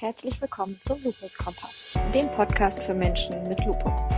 Herzlich 0.00 0.40
willkommen 0.40 0.78
zum 0.80 1.02
Lupus 1.02 1.36
Kompass, 1.36 1.98
dem 2.14 2.30
Podcast 2.30 2.80
für 2.84 2.94
Menschen 2.94 3.34
mit 3.48 3.64
Lupus. 3.64 4.10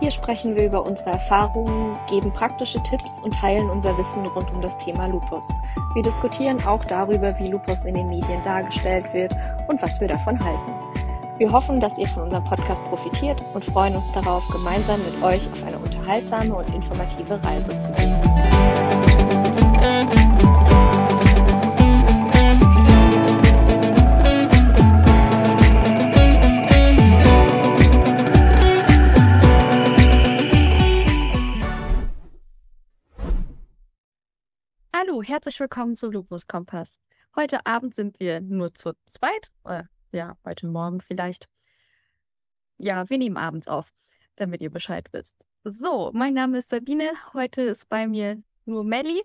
Hier 0.00 0.10
sprechen 0.10 0.56
wir 0.56 0.64
über 0.64 0.86
unsere 0.86 1.10
Erfahrungen, 1.10 1.94
geben 2.08 2.32
praktische 2.32 2.82
Tipps 2.84 3.20
und 3.22 3.34
teilen 3.34 3.68
unser 3.68 3.98
Wissen 3.98 4.24
rund 4.28 4.50
um 4.54 4.62
das 4.62 4.78
Thema 4.78 5.06
Lupus. 5.08 5.46
Wir 5.92 6.02
diskutieren 6.02 6.58
auch 6.64 6.82
darüber, 6.86 7.38
wie 7.38 7.48
Lupus 7.48 7.84
in 7.84 7.96
den 7.96 8.06
Medien 8.06 8.42
dargestellt 8.44 9.12
wird 9.12 9.36
und 9.68 9.82
was 9.82 10.00
wir 10.00 10.08
davon 10.08 10.42
halten. 10.42 10.72
Wir 11.36 11.52
hoffen, 11.52 11.80
dass 11.80 11.98
ihr 11.98 12.08
von 12.08 12.22
unserem 12.22 12.44
Podcast 12.44 12.82
profitiert 12.84 13.44
und 13.52 13.62
freuen 13.62 13.94
uns 13.94 14.10
darauf, 14.12 14.42
gemeinsam 14.48 14.98
mit 15.04 15.22
euch 15.22 15.46
auf 15.52 15.62
eine 15.66 15.78
unterhaltsame 15.78 16.54
und 16.54 16.74
informative 16.74 17.44
Reise 17.44 17.78
zu 17.78 17.92
gehen. 17.92 18.16
Hallo, 34.98 35.22
herzlich 35.22 35.60
willkommen 35.60 35.94
zum 35.94 36.12
Lupus 36.12 36.46
Kompass. 36.46 36.98
Heute 37.34 37.66
Abend 37.66 37.94
sind 37.94 38.18
wir 38.18 38.40
nur 38.40 38.72
zu 38.72 38.94
zweit, 39.04 39.52
äh, 39.64 39.82
ja, 40.10 40.38
heute 40.42 40.66
Morgen 40.68 41.02
vielleicht. 41.02 41.50
Ja, 42.78 43.06
wir 43.10 43.18
nehmen 43.18 43.36
abends 43.36 43.68
auf, 43.68 43.92
damit 44.36 44.62
ihr 44.62 44.70
Bescheid 44.70 45.06
wisst. 45.12 45.46
So, 45.64 46.12
mein 46.14 46.32
Name 46.32 46.56
ist 46.56 46.70
Sabine. 46.70 47.10
Heute 47.34 47.60
ist 47.60 47.90
bei 47.90 48.06
mir 48.08 48.42
nur 48.64 48.84
Melli. 48.84 49.22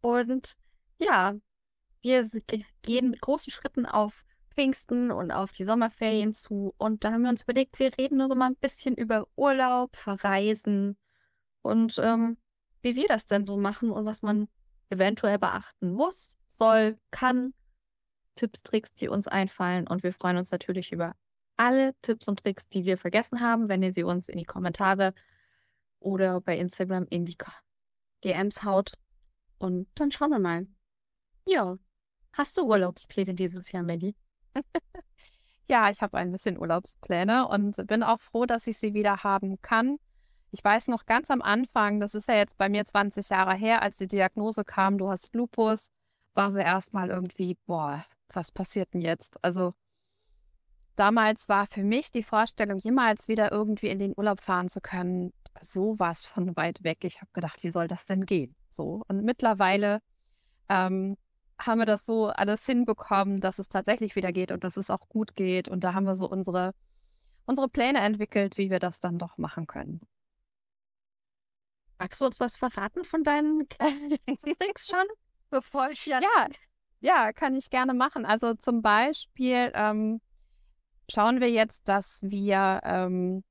Und 0.00 0.56
ja, 0.98 1.34
wir 2.00 2.26
gehen 2.80 3.10
mit 3.10 3.20
großen 3.20 3.52
Schritten 3.52 3.84
auf 3.84 4.24
Pfingsten 4.54 5.10
und 5.10 5.30
auf 5.30 5.52
die 5.52 5.64
Sommerferien 5.64 6.32
zu. 6.32 6.72
Und 6.78 7.04
da 7.04 7.12
haben 7.12 7.24
wir 7.24 7.28
uns 7.28 7.42
überlegt, 7.42 7.78
wir 7.80 7.98
reden 7.98 8.16
nur 8.16 8.34
mal 8.34 8.46
ein 8.46 8.56
bisschen 8.56 8.94
über 8.94 9.28
Urlaub, 9.36 9.94
Verreisen 9.94 10.96
und 11.60 12.00
ähm, 12.02 12.38
wie 12.80 12.96
wir 12.96 13.08
das 13.08 13.26
denn 13.26 13.44
so 13.44 13.58
machen 13.58 13.90
und 13.90 14.06
was 14.06 14.22
man 14.22 14.48
eventuell 14.90 15.38
beachten 15.38 15.92
muss, 15.92 16.36
soll, 16.48 16.98
kann. 17.10 17.54
Tipps, 18.36 18.62
Tricks, 18.62 18.94
die 18.94 19.08
uns 19.08 19.28
einfallen. 19.28 19.86
Und 19.86 20.02
wir 20.02 20.12
freuen 20.12 20.36
uns 20.36 20.50
natürlich 20.50 20.92
über 20.92 21.14
alle 21.56 21.94
Tipps 22.02 22.28
und 22.28 22.42
Tricks, 22.42 22.68
die 22.68 22.84
wir 22.84 22.96
vergessen 22.96 23.40
haben, 23.40 23.68
wenn 23.68 23.82
ihr 23.82 23.92
sie 23.92 24.04
uns 24.04 24.28
in 24.28 24.38
die 24.38 24.44
Kommentare 24.44 25.14
oder 25.98 26.40
bei 26.40 26.56
Instagram 26.56 27.06
in 27.10 27.24
die 27.24 27.36
DMs 28.24 28.64
haut. 28.64 28.94
Und 29.58 29.88
dann 29.94 30.10
schauen 30.10 30.30
wir 30.30 30.38
mal. 30.38 30.66
Ja. 31.46 31.76
Hast 32.32 32.56
du 32.56 32.62
Urlaubspläne 32.62 33.34
dieses 33.34 33.72
Jahr, 33.72 33.82
Melly? 33.82 34.14
ja, 35.66 35.90
ich 35.90 36.00
habe 36.00 36.16
ein 36.16 36.32
bisschen 36.32 36.58
Urlaubspläne 36.58 37.46
und 37.48 37.86
bin 37.86 38.02
auch 38.02 38.20
froh, 38.20 38.46
dass 38.46 38.66
ich 38.66 38.78
sie 38.78 38.94
wieder 38.94 39.22
haben 39.22 39.60
kann. 39.60 39.98
Ich 40.52 40.64
weiß 40.64 40.88
noch 40.88 41.06
ganz 41.06 41.30
am 41.30 41.42
Anfang, 41.42 42.00
das 42.00 42.14
ist 42.14 42.28
ja 42.28 42.34
jetzt 42.34 42.58
bei 42.58 42.68
mir 42.68 42.84
20 42.84 43.28
Jahre 43.28 43.54
her, 43.54 43.82
als 43.82 43.98
die 43.98 44.08
Diagnose 44.08 44.64
kam, 44.64 44.98
du 44.98 45.08
hast 45.08 45.34
Lupus, 45.34 45.90
war 46.34 46.50
so 46.50 46.58
erstmal 46.58 47.10
irgendwie, 47.10 47.56
boah, 47.66 48.04
was 48.32 48.50
passiert 48.52 48.92
denn 48.94 49.00
jetzt? 49.00 49.42
Also 49.44 49.74
damals 50.96 51.48
war 51.48 51.66
für 51.66 51.84
mich 51.84 52.10
die 52.10 52.22
Vorstellung, 52.22 52.78
jemals 52.78 53.28
wieder 53.28 53.52
irgendwie 53.52 53.88
in 53.88 53.98
den 53.98 54.14
Urlaub 54.16 54.40
fahren 54.40 54.68
zu 54.68 54.80
können, 54.80 55.32
sowas 55.60 56.26
von 56.26 56.56
weit 56.56 56.82
weg. 56.84 57.04
Ich 57.04 57.20
habe 57.20 57.30
gedacht, 57.32 57.62
wie 57.62 57.70
soll 57.70 57.88
das 57.88 58.06
denn 58.06 58.26
gehen? 58.26 58.54
So. 58.70 59.02
Und 59.08 59.24
mittlerweile 59.24 60.00
ähm, 60.68 61.16
haben 61.58 61.78
wir 61.78 61.86
das 61.86 62.06
so 62.06 62.26
alles 62.26 62.64
hinbekommen, 62.66 63.40
dass 63.40 63.58
es 63.58 63.68
tatsächlich 63.68 64.16
wieder 64.16 64.32
geht 64.32 64.52
und 64.52 64.64
dass 64.64 64.76
es 64.76 64.90
auch 64.90 65.08
gut 65.08 65.36
geht. 65.36 65.68
Und 65.68 65.84
da 65.84 65.94
haben 65.94 66.04
wir 66.04 66.14
so 66.14 66.28
unsere, 66.28 66.72
unsere 67.46 67.68
Pläne 67.68 68.00
entwickelt, 68.00 68.58
wie 68.58 68.70
wir 68.70 68.78
das 68.78 69.00
dann 69.00 69.18
doch 69.18 69.38
machen 69.38 69.66
können. 69.66 70.00
Magst 72.00 72.18
du 72.22 72.24
uns 72.24 72.40
was 72.40 72.56
verraten 72.56 73.04
von 73.04 73.22
deinen 73.22 73.68
Tricks 74.58 74.88
schon? 74.88 75.04
Bevor 75.50 75.90
ich 75.90 76.06
ja. 76.06 76.18
Ja, 77.00 77.30
kann 77.34 77.54
ich 77.54 77.68
gerne 77.68 77.92
machen. 77.92 78.24
Also 78.24 78.54
zum 78.54 78.80
Beispiel 78.80 79.70
ähm, 79.74 80.22
schauen 81.10 81.42
wir 81.42 81.50
jetzt, 81.50 81.88
dass 81.88 82.18
wir 82.22 82.80
ähm, 82.84 83.44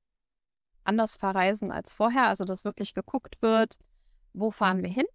anders 0.82 1.14
verreisen 1.14 1.70
als 1.70 1.92
vorher. 1.92 2.26
Also 2.26 2.44
dass 2.44 2.64
wirklich 2.64 2.92
geguckt 2.92 3.40
wird, 3.40 3.76
wo 4.32 4.50
fahren 4.50 4.82
wir 4.82 4.90
hin? 4.90 5.06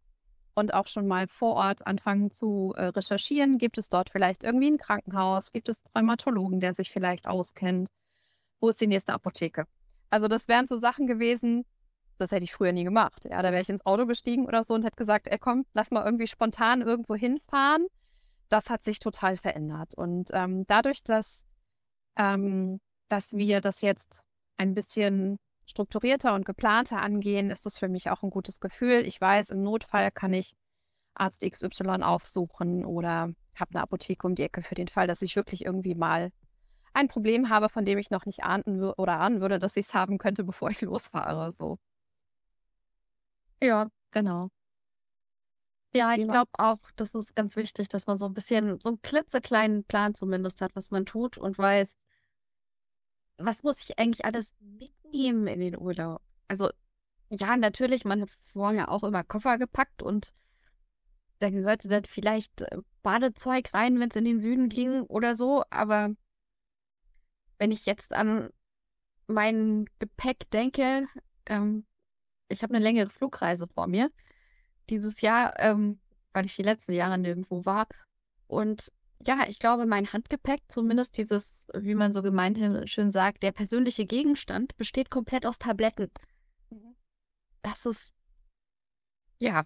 Und 0.53 0.74
auch 0.74 0.88
schon 0.88 1.06
mal 1.06 1.28
vor 1.28 1.56
Ort 1.56 1.85
anfangen 1.85 2.31
zu 2.31 2.74
äh, 2.78 2.85
recherchieren. 2.85 3.57
Gibt 3.57 3.78
es 3.78 3.90
dort 3.90 4.09
vielleicht 4.09 4.45
irgendwie 4.45 4.72
ein 4.72 4.78
Krankenhaus? 4.78 5.51
Gibt 5.51 5.68
es 5.68 5.84
Rheumatologen, 5.94 6.62
der 6.62 6.74
sich 6.74 6.90
vielleicht 6.90 7.28
auskennt? 7.28 7.90
Wo 8.62 8.69
ist 8.69 8.79
die 8.79 8.88
nächste 8.88 9.12
Apotheke? 9.12 9.66
Also 10.09 10.29
das 10.29 10.47
wären 10.47 10.68
so 10.68 10.78
Sachen 10.78 11.06
gewesen, 11.06 11.66
das 12.17 12.31
hätte 12.31 12.43
ich 12.43 12.53
früher 12.53 12.71
nie 12.71 12.83
gemacht. 12.83 13.25
Ja, 13.25 13.41
da 13.41 13.51
wäre 13.51 13.61
ich 13.61 13.69
ins 13.69 13.85
Auto 13.85 14.05
gestiegen 14.05 14.45
oder 14.45 14.63
so 14.63 14.73
und 14.73 14.83
hätte 14.83 14.95
gesagt, 14.95 15.27
ey 15.27 15.37
komm, 15.39 15.65
lass 15.73 15.91
mal 15.91 16.05
irgendwie 16.05 16.27
spontan 16.27 16.81
irgendwo 16.81 17.15
hinfahren. 17.15 17.87
Das 18.49 18.69
hat 18.69 18.83
sich 18.83 18.99
total 18.99 19.37
verändert. 19.37 19.95
Und 19.95 20.29
ähm, 20.33 20.65
dadurch, 20.67 21.03
dass, 21.03 21.45
ähm, 22.15 22.79
dass 23.09 23.33
wir 23.33 23.61
das 23.61 23.81
jetzt 23.81 24.21
ein 24.57 24.73
bisschen 24.73 25.37
strukturierter 25.65 26.33
und 26.35 26.45
geplanter 26.45 27.01
angehen, 27.01 27.49
ist 27.49 27.65
das 27.65 27.77
für 27.77 27.89
mich 27.89 28.09
auch 28.09 28.23
ein 28.23 28.29
gutes 28.29 28.59
Gefühl. 28.59 29.05
Ich 29.05 29.19
weiß, 29.19 29.49
im 29.49 29.63
Notfall 29.63 30.11
kann 30.11 30.33
ich 30.33 30.53
Arzt 31.15 31.41
XY 31.41 32.03
aufsuchen 32.03 32.85
oder 32.85 33.33
habe 33.55 33.71
eine 33.73 33.81
Apotheke 33.81 34.27
um 34.27 34.35
die 34.35 34.43
Ecke 34.43 34.61
für 34.61 34.75
den 34.75 34.87
Fall, 34.87 35.07
dass 35.07 35.21
ich 35.21 35.35
wirklich 35.35 35.65
irgendwie 35.65 35.95
mal 35.95 36.31
ein 36.93 37.07
Problem 37.07 37.49
habe, 37.49 37.69
von 37.69 37.85
dem 37.85 37.97
ich 37.97 38.09
noch 38.09 38.25
nicht 38.25 38.43
ahnen 38.43 38.81
oder 38.81 39.19
ahnen 39.19 39.41
würde, 39.41 39.59
dass 39.59 39.75
ich 39.75 39.87
es 39.87 39.93
haben 39.93 40.17
könnte, 40.17 40.43
bevor 40.43 40.69
ich 40.69 40.81
losfahre. 40.81 41.51
So. 41.51 41.77
Ja, 43.61 43.89
genau. 44.11 44.49
Ja, 45.93 46.13
ich 46.13 46.27
glaube 46.27 46.51
auch, 46.57 46.79
das 46.97 47.16
ist 47.16 47.35
ganz 47.35 47.55
wichtig, 47.55 47.88
dass 47.88 48.05
man 48.05 48.17
so 48.17 48.25
ein 48.25 48.33
bisschen, 48.33 48.79
so 48.81 48.89
einen 48.89 49.01
klitzekleinen 49.01 49.85
Plan 49.85 50.13
zumindest 50.13 50.59
hat, 50.59 50.75
was 50.75 50.91
man 50.91 51.05
tut 51.05 51.38
und 51.38 51.57
weiß, 51.57 51.95
was 53.38 53.63
muss 53.63 53.81
ich 53.81 53.97
eigentlich 53.97 54.25
alles 54.25 54.53
mitnehmen 54.59 55.47
in 55.47 55.61
den 55.61 55.77
Urlaub? 55.77 56.21
Also, 56.49 56.69
ja, 57.29 57.55
natürlich, 57.55 58.03
man 58.03 58.21
hat 58.21 58.29
vorher 58.51 58.91
auch 58.91 59.03
immer 59.03 59.23
Koffer 59.23 59.57
gepackt 59.57 60.01
und 60.01 60.33
da 61.39 61.49
gehörte 61.49 61.88
dann 61.88 62.05
vielleicht 62.05 62.61
äh, 62.61 62.77
Badezeug 63.01 63.73
rein, 63.73 63.99
wenn 63.99 64.09
es 64.09 64.15
in 64.15 64.25
den 64.25 64.39
Süden 64.39 64.69
ging 64.69 65.03
oder 65.03 65.35
so, 65.35 65.63
aber 65.69 66.09
wenn 67.57 67.71
ich 67.71 67.85
jetzt 67.85 68.13
an 68.13 68.49
mein 69.27 69.85
Gepäck 69.99 70.49
denke, 70.51 71.07
ähm, 71.45 71.85
ich 72.50 72.63
habe 72.63 72.73
eine 72.73 72.83
längere 72.83 73.09
Flugreise 73.09 73.67
vor 73.67 73.88
mir 73.88 74.11
dieses 74.89 75.22
Jahr, 75.22 75.59
ähm, 75.59 76.00
weil 76.33 76.45
ich 76.45 76.56
die 76.56 76.63
letzten 76.63 76.94
Jahre 76.94 77.17
nirgendwo 77.17 77.66
war. 77.66 77.88
Und 78.47 78.91
ja, 79.25 79.47
ich 79.47 79.59
glaube, 79.59 79.85
mein 79.85 80.11
Handgepäck, 80.11 80.61
zumindest 80.67 81.17
dieses, 81.17 81.67
wie 81.73 81.95
man 81.95 82.11
so 82.11 82.22
gemeinhin 82.22 82.85
schön 82.88 83.09
sagt, 83.09 83.44
der 83.44 83.51
persönliche 83.51 84.06
Gegenstand, 84.06 84.75
besteht 84.78 85.09
komplett 85.09 85.45
aus 85.45 85.57
Tabletten. 85.57 86.11
Mhm. 86.69 86.95
Das 87.61 87.85
ist, 87.85 88.13
ja, 89.39 89.63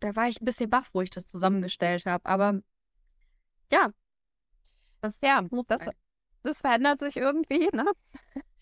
da 0.00 0.16
war 0.16 0.28
ich 0.28 0.40
ein 0.40 0.44
bisschen 0.44 0.70
baff, 0.70 0.90
wo 0.92 1.02
ich 1.02 1.10
das 1.10 1.26
zusammengestellt 1.26 2.06
habe. 2.06 2.24
Aber 2.24 2.60
ja, 3.70 3.90
das, 5.00 5.20
ja, 5.22 5.42
das, 5.66 5.86
das 6.42 6.60
verändert 6.60 7.00
sich 7.00 7.16
irgendwie, 7.16 7.68
ne? 7.72 7.92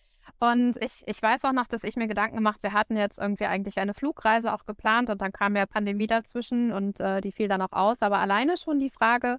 Und 0.42 0.76
ich, 0.82 1.04
ich 1.06 1.22
weiß 1.22 1.44
auch 1.44 1.52
noch, 1.52 1.68
dass 1.68 1.84
ich 1.84 1.94
mir 1.94 2.08
Gedanken 2.08 2.34
gemacht, 2.34 2.64
wir 2.64 2.72
hatten 2.72 2.96
jetzt 2.96 3.20
irgendwie 3.20 3.46
eigentlich 3.46 3.78
eine 3.78 3.94
Flugreise 3.94 4.52
auch 4.52 4.64
geplant 4.64 5.08
und 5.08 5.22
dann 5.22 5.30
kam 5.30 5.54
ja 5.54 5.66
Pandemie 5.66 6.08
dazwischen 6.08 6.72
und 6.72 6.98
äh, 6.98 7.20
die 7.20 7.30
fiel 7.30 7.46
dann 7.46 7.62
auch 7.62 7.70
aus. 7.70 8.02
Aber 8.02 8.18
alleine 8.18 8.56
schon 8.56 8.80
die 8.80 8.90
Frage, 8.90 9.38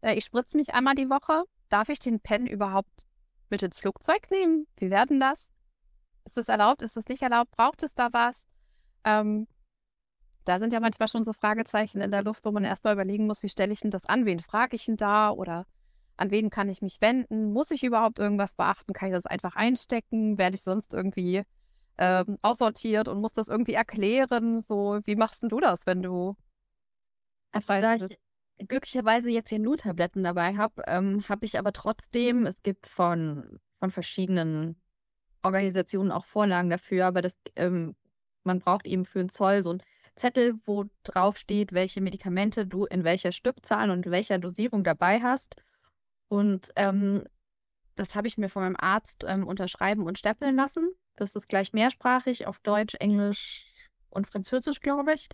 äh, 0.00 0.14
ich 0.14 0.24
spritze 0.24 0.56
mich 0.56 0.74
einmal 0.74 0.94
die 0.94 1.10
Woche, 1.10 1.42
darf 1.70 1.88
ich 1.88 1.98
den 1.98 2.20
Pen 2.20 2.46
überhaupt 2.46 3.04
mit 3.50 3.64
ins 3.64 3.80
Flugzeug 3.80 4.30
nehmen? 4.30 4.68
Wie 4.76 4.90
werden 4.90 5.18
das? 5.18 5.54
Ist 6.24 6.36
das 6.36 6.48
erlaubt? 6.48 6.82
Ist 6.82 6.96
das 6.96 7.08
nicht 7.08 7.22
erlaubt? 7.22 7.50
Braucht 7.50 7.82
es 7.82 7.96
da 7.96 8.12
was? 8.12 8.46
Ähm, 9.02 9.48
da 10.44 10.60
sind 10.60 10.72
ja 10.72 10.78
manchmal 10.78 11.08
schon 11.08 11.24
so 11.24 11.32
Fragezeichen 11.32 12.00
in 12.00 12.12
der 12.12 12.22
Luft, 12.22 12.44
wo 12.44 12.52
man 12.52 12.62
erstmal 12.62 12.92
überlegen 12.92 13.26
muss, 13.26 13.42
wie 13.42 13.48
stelle 13.48 13.72
ich 13.72 13.80
denn 13.80 13.90
das 13.90 14.06
an? 14.06 14.24
Wen 14.24 14.38
frage 14.38 14.76
ich 14.76 14.84
denn 14.84 14.96
da? 14.96 15.30
Oder 15.32 15.66
an 16.18 16.30
wen 16.30 16.50
kann 16.50 16.68
ich 16.68 16.82
mich 16.82 17.00
wenden? 17.00 17.52
Muss 17.52 17.70
ich 17.70 17.84
überhaupt 17.84 18.18
irgendwas 18.18 18.54
beachten? 18.54 18.92
Kann 18.92 19.08
ich 19.08 19.14
das 19.14 19.26
einfach 19.26 19.56
einstecken? 19.56 20.36
Werde 20.36 20.56
ich 20.56 20.62
sonst 20.62 20.92
irgendwie 20.92 21.42
ähm, 21.96 22.38
aussortiert 22.42 23.08
und 23.08 23.20
muss 23.20 23.32
das 23.32 23.48
irgendwie 23.48 23.74
erklären? 23.74 24.60
So, 24.60 25.00
wie 25.04 25.16
machst 25.16 25.42
denn 25.42 25.48
du 25.48 25.60
das, 25.60 25.86
wenn 25.86 26.02
du. 26.02 26.36
Also, 27.52 27.72
da 27.72 27.94
ich 27.94 28.18
glücklicherweise 28.66 29.30
jetzt 29.30 29.48
hier 29.48 29.60
nur 29.60 29.76
Tabletten 29.76 30.24
dabei 30.24 30.56
habe, 30.56 30.82
ähm, 30.86 31.24
habe 31.28 31.46
ich 31.46 31.58
aber 31.58 31.72
trotzdem, 31.72 32.44
es 32.44 32.62
gibt 32.62 32.88
von, 32.88 33.60
von 33.78 33.90
verschiedenen 33.90 34.80
Organisationen 35.42 36.10
auch 36.10 36.24
Vorlagen 36.24 36.68
dafür, 36.68 37.06
aber 37.06 37.22
das, 37.22 37.38
ähm, 37.56 37.94
man 38.42 38.58
braucht 38.58 38.86
eben 38.86 39.04
für 39.04 39.20
einen 39.20 39.28
Zoll 39.28 39.62
so 39.62 39.74
ein 39.74 39.82
Zettel, 40.16 40.54
wo 40.66 40.84
drauf 41.04 41.38
steht, 41.38 41.72
welche 41.72 42.00
Medikamente 42.00 42.66
du 42.66 42.84
in 42.86 43.04
welcher 43.04 43.30
Stückzahl 43.30 43.90
und 43.90 44.06
welcher 44.06 44.38
Dosierung 44.38 44.82
dabei 44.82 45.20
hast. 45.20 45.54
Und 46.28 46.70
ähm, 46.76 47.24
das 47.94 48.14
habe 48.14 48.28
ich 48.28 48.38
mir 48.38 48.48
von 48.48 48.62
meinem 48.62 48.76
Arzt 48.78 49.24
ähm, 49.26 49.46
unterschreiben 49.46 50.04
und 50.04 50.18
stempeln 50.18 50.56
lassen. 50.56 50.90
Das 51.16 51.34
ist 51.34 51.48
gleich 51.48 51.72
mehrsprachig 51.72 52.46
auf 52.46 52.60
Deutsch, 52.60 52.94
Englisch 53.00 53.66
und 54.10 54.26
Französisch, 54.26 54.80
glaube 54.80 55.14
ich. 55.14 55.28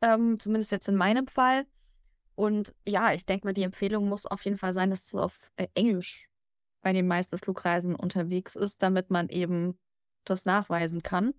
Ähm, 0.00 0.38
zumindest 0.40 0.72
jetzt 0.72 0.88
in 0.88 0.96
meinem 0.96 1.28
Fall. 1.28 1.66
Und 2.34 2.74
ja, 2.86 3.12
ich 3.12 3.24
denke 3.24 3.46
mal, 3.46 3.52
die 3.52 3.62
Empfehlung 3.62 4.08
muss 4.08 4.26
auf 4.26 4.44
jeden 4.44 4.58
Fall 4.58 4.74
sein, 4.74 4.90
dass 4.90 5.04
es 5.04 5.14
auf 5.14 5.38
äh, 5.56 5.68
Englisch 5.74 6.28
bei 6.80 6.92
den 6.92 7.06
meisten 7.06 7.38
Flugreisen 7.38 7.94
unterwegs 7.94 8.56
ist, 8.56 8.82
damit 8.82 9.10
man 9.10 9.28
eben 9.28 9.78
das 10.24 10.44
nachweisen 10.44 11.02
kann. 11.02 11.34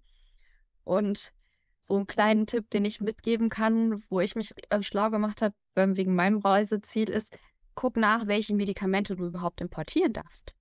Und 0.83 1.33
so 1.81 1.95
einen 1.95 2.07
kleinen 2.07 2.47
Tipp, 2.47 2.69
den 2.69 2.85
ich 2.85 3.01
mitgeben 3.01 3.49
kann, 3.49 4.01
wo 4.09 4.21
ich 4.21 4.35
mich 4.35 4.53
äh, 4.69 4.81
schlau 4.81 5.09
gemacht 5.09 5.41
habe, 5.41 5.55
ähm, 5.75 5.97
wegen 5.97 6.15
meinem 6.15 6.37
Reiseziel 6.37 7.09
ist, 7.09 7.37
guck 7.75 7.97
nach, 7.97 8.27
welche 8.27 8.53
Medikamente 8.53 9.15
du 9.15 9.25
überhaupt 9.25 9.61
importieren 9.61 10.13
darfst. 10.13 10.53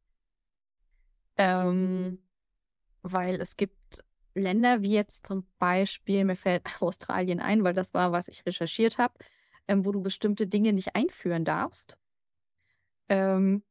Ähm, 1.37 2.19
weil 3.03 3.41
es 3.41 3.57
gibt 3.57 4.05
Länder 4.35 4.83
wie 4.83 4.93
jetzt 4.93 5.27
zum 5.27 5.47
Beispiel, 5.59 6.25
mir 6.25 6.37
fällt 6.37 6.65
Australien 6.81 7.41
ein, 7.41 7.65
weil 7.65 7.75
das 7.75 7.95
war, 7.95 8.13
was 8.13 8.29
ich 8.29 8.47
recherchiert 8.47 8.99
habe, 8.99 9.15
ähm, 9.69 9.85
wo 9.85 9.93
du 9.93 10.03
bestimmte 10.03 10.47
Dinge 10.47 10.73
nicht 10.73 10.95
einführen 10.95 11.45
darfst. 11.45 11.99
Ähm, 13.09 13.63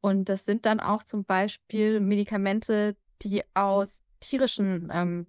und 0.00 0.28
das 0.28 0.44
sind 0.44 0.66
dann 0.66 0.80
auch 0.80 1.02
zum 1.02 1.24
Beispiel 1.24 2.00
Medikamente, 2.00 2.96
die 3.22 3.42
aus 3.54 4.04
tierischen 4.20 4.90
ähm, 4.92 5.26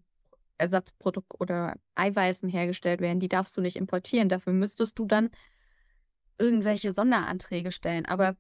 Ersatzprodukten 0.58 1.40
oder 1.40 1.76
Eiweißen 1.96 2.50
hergestellt 2.50 3.02
werden. 3.02 3.20
Die 3.20 3.30
darfst 3.30 3.56
du 3.58 3.62
nicht 3.62 3.78
importieren. 3.78 4.30
Dafür 4.30 4.54
müsstest 4.54 5.00
du 5.00 5.06
dann 5.06 5.32
irgendwelche 6.40 6.94
Sonderanträge 6.94 7.72
stellen. 7.72 8.06
Aber 8.06 8.36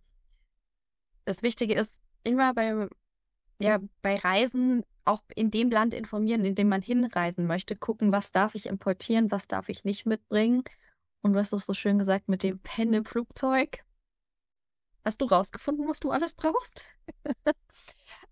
das 1.25 1.43
Wichtige 1.43 1.75
ist, 1.75 2.01
immer 2.23 2.53
bei, 2.53 2.87
ja, 3.59 3.79
bei 4.01 4.15
Reisen 4.17 4.83
auch 5.05 5.21
in 5.35 5.51
dem 5.51 5.71
Land 5.71 5.93
informieren, 5.93 6.45
in 6.45 6.55
dem 6.55 6.69
man 6.69 6.81
hinreisen 6.81 7.47
möchte, 7.47 7.75
gucken, 7.75 8.11
was 8.11 8.31
darf 8.31 8.55
ich 8.55 8.67
importieren, 8.67 9.31
was 9.31 9.47
darf 9.47 9.69
ich 9.69 9.83
nicht 9.83 10.05
mitbringen. 10.05 10.63
Und 11.21 11.33
du 11.33 11.39
hast 11.39 11.51
doch 11.51 11.59
so 11.59 11.73
schön 11.73 11.97
gesagt, 11.97 12.29
mit 12.29 12.43
dem 12.43 12.59
Pen 12.59 12.93
im 12.93 13.05
Flugzeug. 13.05 13.83
Hast 15.03 15.21
du 15.21 15.25
rausgefunden, 15.25 15.87
was 15.87 15.99
du 15.99 16.11
alles 16.11 16.33
brauchst? 16.33 16.85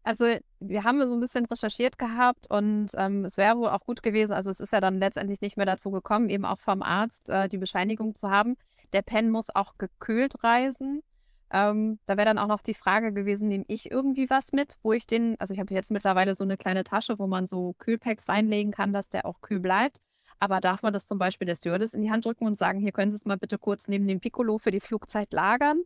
Also 0.04 0.25
wir 0.62 0.86
haben 0.86 1.06
so 1.06 1.16
ein 1.16 1.19
bisschen 1.19 1.46
recherchiert 1.46 2.00
gehabt 2.00 2.50
und 2.50 2.92
ähm, 2.96 3.25
es 3.25 3.36
wäre 3.36 3.58
wohl 3.58 3.68
auch 3.68 3.86
gut 3.86 4.02
gewesen, 4.02 4.31
also 4.31 4.50
es 4.50 4.62
ist 4.62 4.72
ja 4.72 4.80
dann 4.80 5.00
letztendlich 5.00 5.42
nicht 5.42 5.58
mehr 5.58 5.66
dazu 5.66 5.92
gekommen, 5.92 6.30
eben 6.30 6.46
auch 6.46 6.62
vom 6.62 6.81
Arzt 6.81 7.30
äh, 7.30 7.50
die 7.50 7.58
Bescheinigung 7.58 8.16
zu 8.16 8.31
haben. 8.31 8.56
Der 8.94 9.01
Pen 9.01 9.31
muss 9.31 9.54
auch 9.54 9.78
gekühlt 9.78 10.44
reisen. 10.44 11.04
Ähm, 11.50 12.00
da 12.06 12.18
wäre 12.18 12.25
dann 12.25 12.39
auch 12.39 12.48
noch 12.48 12.62
die 12.62 12.74
Frage 12.74 13.13
gewesen, 13.13 13.48
nehme 13.48 13.63
ich 13.68 13.89
irgendwie 13.89 14.30
was 14.30 14.51
mit, 14.51 14.78
wo 14.84 14.92
ich 14.92 15.07
den, 15.07 15.38
also 15.39 15.54
ich 15.54 15.60
habe 15.60 15.74
jetzt 15.74 15.92
mittlerweile 15.92 16.36
so 16.36 16.44
eine 16.44 16.57
kleine 16.57 16.84
Tasche, 16.84 17.19
wo 17.19 17.28
man 17.28 17.45
so 17.45 17.74
Kühlpacks 17.80 18.28
reinlegen 18.28 18.74
kann, 18.74 18.92
dass 18.92 19.07
der 19.07 19.25
auch 19.25 19.39
kühl 19.42 19.60
bleibt. 19.60 20.01
Aber 20.39 20.60
darf 20.60 20.84
man 20.84 20.94
das 20.94 21.07
zum 21.07 21.18
Beispiel 21.18 21.48
der 21.48 21.56
Stewardess 21.56 21.94
in 21.94 22.01
die 22.01 22.12
Hand 22.12 22.25
drücken 22.25 22.45
und 22.45 22.57
sagen, 22.57 22.80
hier 22.80 22.92
können 22.92 23.12
Sie 23.12 23.18
es 23.18 23.25
mal 23.25 23.38
bitte 23.38 23.57
kurz 23.57 23.88
neben 23.88 24.07
dem 24.07 24.19
Piccolo 24.19 24.57
für 24.57 24.72
die 24.72 24.80
Flugzeit 24.80 25.33
lagern? 25.33 25.81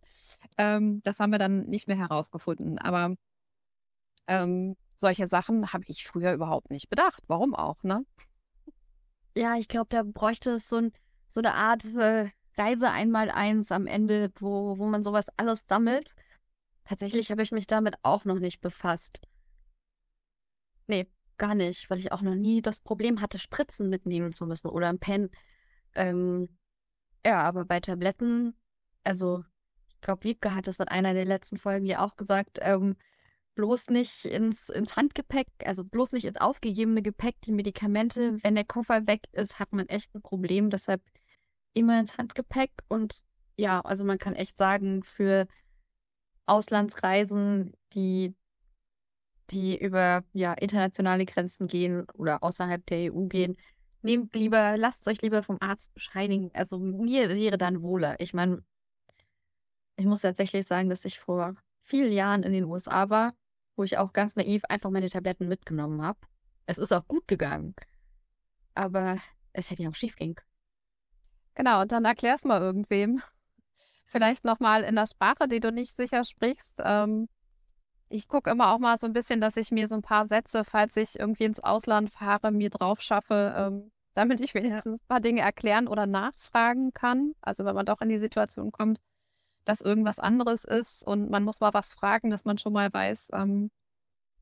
Ähm, 0.57 1.01
das 1.03 1.19
haben 1.19 1.31
wir 1.31 1.39
dann 1.39 1.67
nicht 1.67 1.87
mehr 1.87 1.97
herausgefunden. 1.97 2.77
Aber 2.77 3.15
ähm, 4.27 4.75
solche 4.95 5.27
Sachen 5.27 5.71
habe 5.73 5.85
ich 5.87 6.05
früher 6.05 6.33
überhaupt 6.33 6.69
nicht 6.69 6.89
bedacht. 6.89 7.23
Warum 7.27 7.55
auch, 7.55 7.81
ne? 7.83 8.05
Ja, 9.35 9.55
ich 9.55 9.69
glaube, 9.69 9.87
da 9.89 10.03
bräuchte 10.03 10.51
es 10.51 10.67
so, 10.67 10.77
ein, 10.77 10.91
so 11.27 11.39
eine 11.39 11.53
Art 11.53 11.85
äh, 11.95 12.29
Reise 12.57 12.89
einmal 12.89 13.29
eins 13.29 13.71
am 13.71 13.87
Ende, 13.87 14.31
wo, 14.39 14.77
wo 14.77 14.87
man 14.87 15.03
sowas 15.03 15.27
alles 15.37 15.65
sammelt. 15.67 16.15
Tatsächlich 16.83 17.31
habe 17.31 17.43
ich 17.43 17.51
mich 17.51 17.67
damit 17.67 17.95
auch 18.03 18.25
noch 18.25 18.39
nicht 18.39 18.61
befasst. 18.61 19.21
Nee, 20.87 21.07
gar 21.37 21.55
nicht, 21.55 21.89
weil 21.89 21.99
ich 21.99 22.11
auch 22.11 22.21
noch 22.21 22.35
nie 22.35 22.61
das 22.61 22.81
Problem 22.81 23.21
hatte, 23.21 23.39
Spritzen 23.39 23.89
mitnehmen 23.89 24.31
zu 24.33 24.45
müssen 24.45 24.67
oder 24.67 24.89
ein 24.89 24.99
Pen. 24.99 25.29
Ähm, 25.95 26.49
ja, 27.25 27.41
aber 27.41 27.65
bei 27.65 27.79
Tabletten, 27.79 28.55
also 29.03 29.43
ich 29.89 30.01
glaube, 30.01 30.23
Wiebke 30.23 30.55
hat 30.55 30.67
das 30.67 30.79
in 30.79 30.87
einer 30.87 31.13
der 31.13 31.25
letzten 31.25 31.57
Folgen 31.57 31.85
ja 31.85 32.03
auch 32.03 32.15
gesagt, 32.15 32.59
ähm, 32.61 32.95
bloß 33.55 33.89
nicht 33.89 34.25
ins, 34.25 34.69
ins 34.69 34.95
Handgepäck, 34.95 35.47
also 35.65 35.83
bloß 35.83 36.13
nicht 36.13 36.25
ins 36.25 36.37
aufgegebene 36.37 37.01
Gepäck, 37.01 37.39
die 37.41 37.51
Medikamente. 37.51 38.37
Wenn 38.43 38.55
der 38.55 38.65
Koffer 38.65 39.07
weg 39.07 39.21
ist, 39.31 39.59
hat 39.59 39.73
man 39.73 39.87
echt 39.87 40.15
ein 40.15 40.21
Problem. 40.21 40.69
Deshalb 40.69 41.01
immer 41.73 41.99
ins 41.99 42.17
Handgepäck. 42.17 42.71
Und 42.87 43.21
ja, 43.57 43.81
also 43.81 44.03
man 44.03 44.17
kann 44.17 44.35
echt 44.35 44.57
sagen, 44.57 45.03
für 45.03 45.47
Auslandsreisen, 46.45 47.73
die, 47.93 48.35
die 49.49 49.77
über 49.77 50.23
ja, 50.33 50.53
internationale 50.53 51.25
Grenzen 51.25 51.67
gehen 51.67 52.05
oder 52.13 52.43
außerhalb 52.43 52.85
der 52.87 53.13
EU 53.13 53.27
gehen, 53.27 53.57
nehmt 54.01 54.35
lieber, 54.35 54.77
lasst 54.77 55.07
euch 55.07 55.21
lieber 55.21 55.43
vom 55.43 55.57
Arzt 55.59 55.93
bescheinigen. 55.93 56.51
Also 56.53 56.79
mir 56.79 57.29
wäre 57.29 57.57
dann 57.57 57.81
wohler. 57.81 58.15
Ich 58.19 58.33
meine, 58.33 58.63
ich 59.97 60.05
muss 60.05 60.21
tatsächlich 60.21 60.65
sagen, 60.65 60.89
dass 60.89 61.05
ich 61.05 61.19
vor 61.19 61.55
vielen 61.83 62.11
Jahren 62.11 62.43
in 62.43 62.53
den 62.53 62.65
USA 62.65 63.09
war 63.09 63.33
wo 63.75 63.83
ich 63.83 63.97
auch 63.97 64.13
ganz 64.13 64.35
naiv 64.35 64.63
einfach 64.69 64.91
meine 64.91 65.09
Tabletten 65.09 65.47
mitgenommen 65.47 66.03
habe. 66.03 66.19
Es 66.65 66.77
ist 66.77 66.91
auch 66.91 67.07
gut 67.07 67.27
gegangen. 67.27 67.73
Aber 68.75 69.17
es 69.53 69.71
hätte 69.71 69.83
ja 69.83 69.89
auch 69.89 69.95
schief 69.95 70.15
gehen 70.15 70.35
können. 70.35 70.50
Genau, 71.55 71.81
und 71.81 71.91
dann 71.91 72.05
erklär's 72.05 72.45
mal 72.45 72.61
irgendwem. 72.61 73.21
Vielleicht 74.05 74.43
nochmal 74.43 74.83
in 74.83 74.95
der 74.95 75.07
Sprache, 75.07 75.47
die 75.47 75.59
du 75.59 75.71
nicht 75.71 75.95
sicher 75.95 76.23
sprichst. 76.23 76.81
Ähm, 76.83 77.27
ich 78.09 78.27
gucke 78.27 78.49
immer 78.49 78.73
auch 78.73 78.79
mal 78.79 78.97
so 78.97 79.07
ein 79.07 79.13
bisschen, 79.13 79.39
dass 79.39 79.57
ich 79.57 79.71
mir 79.71 79.87
so 79.87 79.95
ein 79.95 80.01
paar 80.01 80.25
Sätze, 80.25 80.63
falls 80.65 80.97
ich 80.97 81.17
irgendwie 81.17 81.45
ins 81.45 81.61
Ausland 81.61 82.11
fahre, 82.11 82.51
mir 82.51 82.69
drauf 82.69 83.01
schaffe, 83.01 83.53
ähm, 83.57 83.91
damit 84.13 84.41
ich 84.41 84.53
wenigstens 84.53 85.01
ein 85.01 85.07
paar 85.07 85.21
Dinge 85.21 85.41
erklären 85.41 85.87
oder 85.87 86.07
nachfragen 86.07 86.93
kann. 86.93 87.33
Also 87.41 87.63
wenn 87.63 87.75
man 87.75 87.85
doch 87.85 88.01
in 88.01 88.09
die 88.09 88.17
Situation 88.17 88.71
kommt, 88.71 88.99
dass 89.63 89.81
irgendwas 89.81 90.19
anderes 90.19 90.65
ist 90.65 91.05
und 91.05 91.29
man 91.29 91.43
muss 91.43 91.61
mal 91.61 91.73
was 91.73 91.93
fragen, 91.93 92.31
dass 92.31 92.45
man 92.45 92.57
schon 92.57 92.73
mal 92.73 92.91
weiß, 92.91 93.29
ähm, 93.33 93.71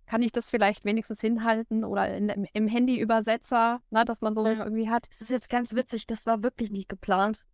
kann 0.09 0.23
ich 0.23 0.31
das 0.31 0.49
vielleicht 0.49 0.85
wenigstens 0.85 1.21
hinhalten 1.21 1.85
oder 1.85 2.11
in, 2.11 2.29
im, 2.29 2.67
Handy-Übersetzer, 2.67 3.79
ne, 3.91 4.05
dass 4.05 4.21
man 4.21 4.33
sowas 4.33 4.57
irgendwie 4.57 4.89
hat. 4.89 5.07
Das 5.11 5.21
ist 5.21 5.29
jetzt 5.29 5.49
ganz 5.49 5.75
witzig, 5.75 6.07
das 6.07 6.25
war 6.25 6.41
wirklich 6.41 6.71
nicht 6.71 6.89
geplant. 6.89 7.45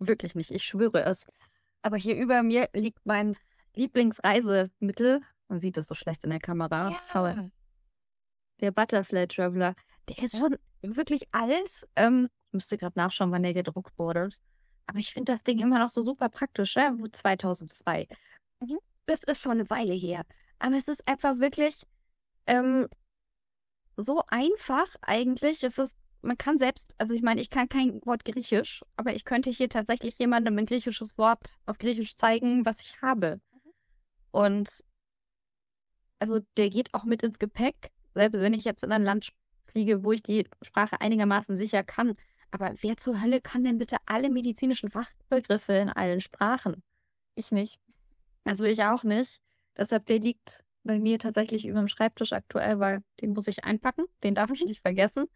Wirklich 0.00 0.34
nicht, 0.34 0.50
ich 0.50 0.64
schwöre 0.64 1.04
es. 1.04 1.26
Aber 1.80 1.96
hier 1.96 2.16
über 2.16 2.42
mir 2.42 2.68
liegt 2.72 3.06
mein 3.06 3.36
Lieblingsreisemittel. 3.76 5.20
Man 5.46 5.60
sieht 5.60 5.76
das 5.76 5.86
so 5.86 5.94
schlecht 5.94 6.24
in 6.24 6.30
der 6.30 6.40
Kamera. 6.40 6.90
Ja. 6.90 6.98
Aber 7.12 7.50
der 8.60 8.72
Butterfly 8.72 9.28
Traveler, 9.28 9.76
der 10.08 10.18
ist 10.24 10.36
schon 10.36 10.56
wirklich 10.82 11.28
alt. 11.30 11.88
Ähm, 11.94 12.28
ich 12.48 12.52
müsste 12.54 12.78
gerade 12.78 12.98
nachschauen, 12.98 13.30
wann 13.30 13.44
der 13.44 13.54
gedruckt 13.54 13.96
wurde. 13.96 14.28
Aber 14.88 14.98
ich 14.98 15.12
finde 15.12 15.30
das 15.30 15.44
Ding 15.44 15.60
immer 15.60 15.78
noch 15.78 15.90
so 15.90 16.02
super 16.02 16.28
praktisch, 16.28 16.74
ja? 16.74 16.92
2002. 17.12 18.08
Mhm. 18.60 18.78
Das 19.06 19.22
ist 19.22 19.40
schon 19.40 19.52
eine 19.52 19.70
Weile 19.70 19.94
her. 19.94 20.24
Aber 20.58 20.76
es 20.76 20.88
ist 20.88 21.06
einfach 21.06 21.38
wirklich 21.38 21.86
ähm, 22.46 22.88
so 23.96 24.22
einfach 24.28 24.86
eigentlich. 25.02 25.62
Es 25.62 25.78
ist, 25.78 25.96
man 26.22 26.38
kann 26.38 26.58
selbst, 26.58 26.94
also 26.98 27.14
ich 27.14 27.22
meine, 27.22 27.40
ich 27.40 27.50
kann 27.50 27.68
kein 27.68 28.00
Wort 28.04 28.24
Griechisch, 28.24 28.82
aber 28.96 29.14
ich 29.14 29.24
könnte 29.24 29.50
hier 29.50 29.68
tatsächlich 29.68 30.18
jemandem 30.18 30.58
ein 30.58 30.66
griechisches 30.66 31.16
Wort 31.18 31.58
auf 31.66 31.78
Griechisch 31.78 32.16
zeigen, 32.16 32.64
was 32.64 32.80
ich 32.80 33.00
habe. 33.02 33.40
Und 34.30 34.84
also 36.18 36.40
der 36.56 36.70
geht 36.70 36.94
auch 36.94 37.04
mit 37.04 37.22
ins 37.22 37.38
Gepäck, 37.38 37.90
selbst 38.14 38.40
wenn 38.40 38.54
ich 38.54 38.64
jetzt 38.64 38.84
in 38.84 38.92
ein 38.92 39.02
Land 39.02 39.32
fliege, 39.66 40.04
wo 40.04 40.12
ich 40.12 40.22
die 40.22 40.48
Sprache 40.62 41.00
einigermaßen 41.00 41.56
sicher 41.56 41.82
kann. 41.82 42.14
Aber 42.50 42.74
wer 42.80 42.96
zur 42.96 43.20
Hölle 43.20 43.40
kann 43.40 43.64
denn 43.64 43.78
bitte 43.78 43.96
alle 44.06 44.30
medizinischen 44.30 44.90
Fachbegriffe 44.90 45.72
in 45.72 45.88
allen 45.88 46.20
Sprachen? 46.20 46.82
Ich 47.34 47.50
nicht. 47.50 47.80
Also 48.44 48.64
ich 48.64 48.82
auch 48.84 49.04
nicht. 49.04 49.40
Deshalb, 49.76 50.06
der 50.06 50.18
liegt 50.18 50.62
bei 50.84 50.98
mir 50.98 51.18
tatsächlich 51.18 51.66
über 51.66 51.78
dem 51.78 51.88
Schreibtisch 51.88 52.32
aktuell, 52.32 52.78
weil 52.80 53.02
den 53.20 53.32
muss 53.32 53.46
ich 53.46 53.64
einpacken. 53.64 54.04
Den 54.22 54.34
darf 54.34 54.50
ich 54.50 54.64
nicht 54.64 54.80
vergessen. 54.80 55.26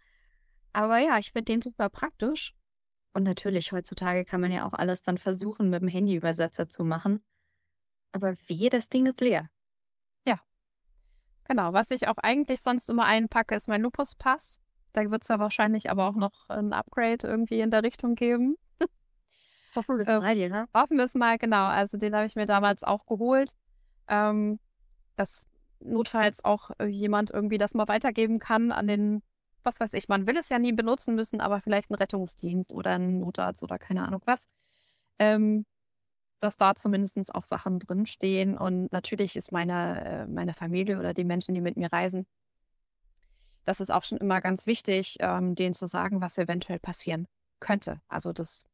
Aber 0.73 0.99
ja, 0.99 1.19
ich 1.19 1.33
finde 1.33 1.53
den 1.53 1.63
super 1.63 1.89
praktisch. 1.89 2.55
Und 3.13 3.23
natürlich, 3.23 3.73
heutzutage 3.73 4.25
kann 4.25 4.41
man 4.41 4.53
ja 4.53 4.67
auch 4.67 4.75
alles 4.75 5.03
dann 5.03 5.19
versuchen, 5.19 5.71
mit 5.71 5.81
dem 5.81 5.89
Handyübersetzer 5.89 6.69
zu 6.69 6.85
machen. 6.85 7.25
Aber 8.13 8.37
wehe, 8.49 8.69
das 8.69 8.89
Ding 8.89 9.07
ist 9.07 9.21
leer. 9.21 9.49
Ja. 10.27 10.39
Genau. 11.45 11.73
Was 11.73 11.91
ich 11.91 12.09
auch 12.09 12.19
eigentlich 12.19 12.61
sonst 12.61 12.91
immer 12.91 13.05
einpacke, 13.05 13.55
ist 13.55 13.69
mein 13.69 13.83
Lupus-Pass. 13.83 14.61
Da 14.93 15.11
wird 15.11 15.23
es 15.23 15.29
ja 15.29 15.39
wahrscheinlich 15.39 15.91
aber 15.91 16.09
auch 16.09 16.15
noch 16.15 16.49
ein 16.49 16.73
Upgrade 16.73 17.27
irgendwie 17.27 17.61
in 17.61 17.71
der 17.71 17.83
Richtung 17.83 18.15
geben. 18.15 18.57
Hoffen 19.75 19.97
wir 19.97 20.03
es 20.03 20.09
mal, 20.09 20.37
äh, 20.37 20.49
ne? 20.49 20.69
Hoffen 20.75 20.97
wir 20.97 21.05
es 21.05 21.15
mal, 21.15 21.39
genau. 21.39 21.67
Also 21.67 21.99
den 21.99 22.15
habe 22.15 22.27
ich 22.27 22.35
mir 22.35 22.47
damals 22.47 22.83
auch 22.83 23.05
geholt. 23.07 23.53
Ähm, 24.09 24.59
dass 25.17 25.47
notfalls 25.81 26.45
auch 26.45 26.71
äh, 26.79 26.87
jemand 26.87 27.31
irgendwie 27.31 27.59
das 27.59 27.75
mal 27.75 27.89
weitergeben 27.89 28.39
kann 28.39 28.73
an 28.73 28.87
den, 28.87 29.23
was 29.63 29.81
weiß 29.81 29.93
ich, 29.95 30.09
man 30.09 30.27
will 30.27 30.37
es 30.37 30.49
ja 30.49 30.59
nie 30.59 30.73
benutzen 30.73 31.15
müssen, 31.15 31.41
aber 31.41 31.61
vielleicht 31.61 31.91
ein 31.91 31.95
Rettungsdienst 31.97 32.73
oder 32.73 32.93
ein 32.93 33.19
Notarzt 33.19 33.63
oder 33.63 33.79
keine 33.79 34.07
Ahnung 34.07 34.23
was. 34.25 34.47
Ähm, 35.19 35.65
dass 36.39 36.57
da 36.57 36.75
zumindest 36.75 37.35
auch 37.35 37.45
Sachen 37.45 37.79
drinstehen. 37.79 38.59
Und 38.59 38.93
natürlich 38.93 39.37
ist 39.37 39.53
meine, 39.53 40.05
äh, 40.05 40.27
meine 40.27 40.55
Familie 40.55 40.99
oder 40.99 41.15
die 41.15 41.25
Menschen, 41.25 41.55
die 41.55 41.61
mit 41.61 41.77
mir 41.77 41.93
reisen, 41.93 42.27
das 43.65 43.81
ist 43.81 43.91
auch 43.91 44.05
schon 44.05 44.19
immer 44.19 44.41
ganz 44.41 44.67
wichtig, 44.67 45.17
ähm, 45.21 45.55
denen 45.55 45.75
zu 45.75 45.87
sagen, 45.87 46.21
was 46.21 46.39
eventuell 46.39 46.79
passieren 46.79 47.27
könnte. 47.59 48.01
Also 48.09 48.33
das, 48.33 48.65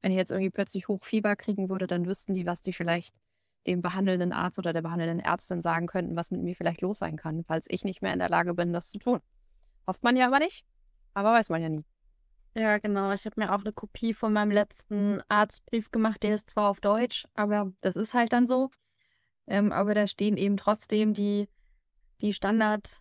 wenn 0.00 0.12
ich 0.12 0.18
jetzt 0.18 0.30
irgendwie 0.30 0.50
plötzlich 0.50 0.86
Hochfieber 0.88 1.34
kriegen 1.34 1.68
würde, 1.68 1.86
dann 1.86 2.06
wüssten 2.06 2.34
die, 2.34 2.46
was 2.46 2.60
die 2.60 2.72
vielleicht 2.72 3.16
dem 3.66 3.82
behandelnden 3.82 4.32
Arzt 4.32 4.58
oder 4.58 4.72
der 4.72 4.82
behandelnden 4.82 5.20
Ärztin 5.20 5.60
sagen 5.60 5.86
könnten, 5.86 6.16
was 6.16 6.30
mit 6.30 6.42
mir 6.42 6.54
vielleicht 6.54 6.80
los 6.80 6.98
sein 6.98 7.16
kann, 7.16 7.44
falls 7.44 7.66
ich 7.68 7.84
nicht 7.84 8.02
mehr 8.02 8.12
in 8.12 8.18
der 8.18 8.28
Lage 8.28 8.54
bin, 8.54 8.72
das 8.72 8.90
zu 8.90 8.98
tun. 8.98 9.20
Hofft 9.86 10.02
man 10.02 10.16
ja 10.16 10.26
aber 10.26 10.38
nicht, 10.38 10.66
aber 11.14 11.32
weiß 11.32 11.50
man 11.50 11.62
ja 11.62 11.68
nie. 11.68 11.84
Ja, 12.54 12.78
genau. 12.78 13.12
Ich 13.12 13.24
habe 13.24 13.40
mir 13.40 13.54
auch 13.54 13.60
eine 13.60 13.72
Kopie 13.72 14.14
von 14.14 14.32
meinem 14.32 14.50
letzten 14.50 15.20
Arztbrief 15.28 15.90
gemacht. 15.90 16.22
Der 16.22 16.34
ist 16.34 16.50
zwar 16.50 16.70
auf 16.70 16.80
Deutsch, 16.80 17.26
aber 17.34 17.72
das 17.80 17.96
ist 17.96 18.14
halt 18.14 18.32
dann 18.32 18.46
so. 18.46 18.70
Ähm, 19.46 19.72
aber 19.72 19.94
da 19.94 20.06
stehen 20.06 20.36
eben 20.36 20.56
trotzdem 20.56 21.14
die, 21.14 21.48
die 22.20 22.34
Standard 22.34 23.00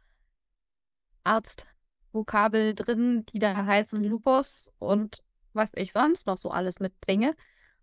Arztvokabel 1.24 2.76
drin, 2.76 3.26
die 3.34 3.40
da 3.40 3.66
heißen 3.66 4.04
Lupus 4.04 4.72
und 4.80 5.24
was 5.54 5.72
ich 5.76 5.92
sonst 5.92 6.28
noch 6.28 6.38
so 6.38 6.52
alles 6.52 6.80
mitbringe. 6.80 7.36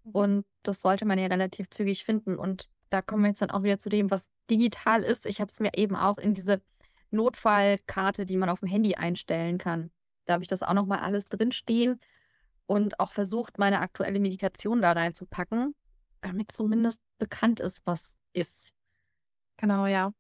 Mhm. 0.04 0.11
Und 0.12 0.46
das 0.62 0.80
sollte 0.80 1.04
man 1.04 1.18
ja 1.18 1.26
relativ 1.26 1.68
zügig 1.70 2.04
finden. 2.04 2.38
Und 2.38 2.68
da 2.90 3.02
kommen 3.02 3.23
wir 3.23 3.28
jetzt 3.28 3.42
dann 3.42 3.50
auch 3.50 3.62
wieder 3.62 3.78
zu 3.78 3.88
dem, 3.88 4.11
was 4.11 4.30
digital 4.50 5.02
ist. 5.02 5.26
Ich 5.26 5.40
habe 5.40 5.50
es 5.50 5.61
mir 5.61 5.73
eben 5.75 5.96
auch 5.96 6.18
in 6.18 6.34
diese 6.34 6.62
Notfallkarte, 7.11 8.26
die 8.26 8.37
man 8.37 8.49
auf 8.49 8.61
dem 8.61 8.68
Handy 8.68 8.94
einstellen 8.94 9.58
kann. 9.58 9.90
Da 10.26 10.34
habe 10.34 10.44
ich 10.44 10.49
das 10.49 10.62
auch 10.62 10.75
nochmal 10.75 11.00
alles 11.00 11.28
drinstehen 11.28 12.00
und 12.66 12.99
auch 13.00 13.12
versucht, 13.12 13.58
meine 13.58 13.80
aktuelle 13.80 14.20
Medikation 14.20 14.80
da 14.80 14.92
reinzupacken, 14.92 15.75
damit 16.20 16.50
zumindest 16.50 17.02
bekannt 17.18 17.61
ist, 17.61 17.82
was 17.84 18.16
ist. 18.32 18.73
Genau, 19.56 19.87
ja. 19.87 20.12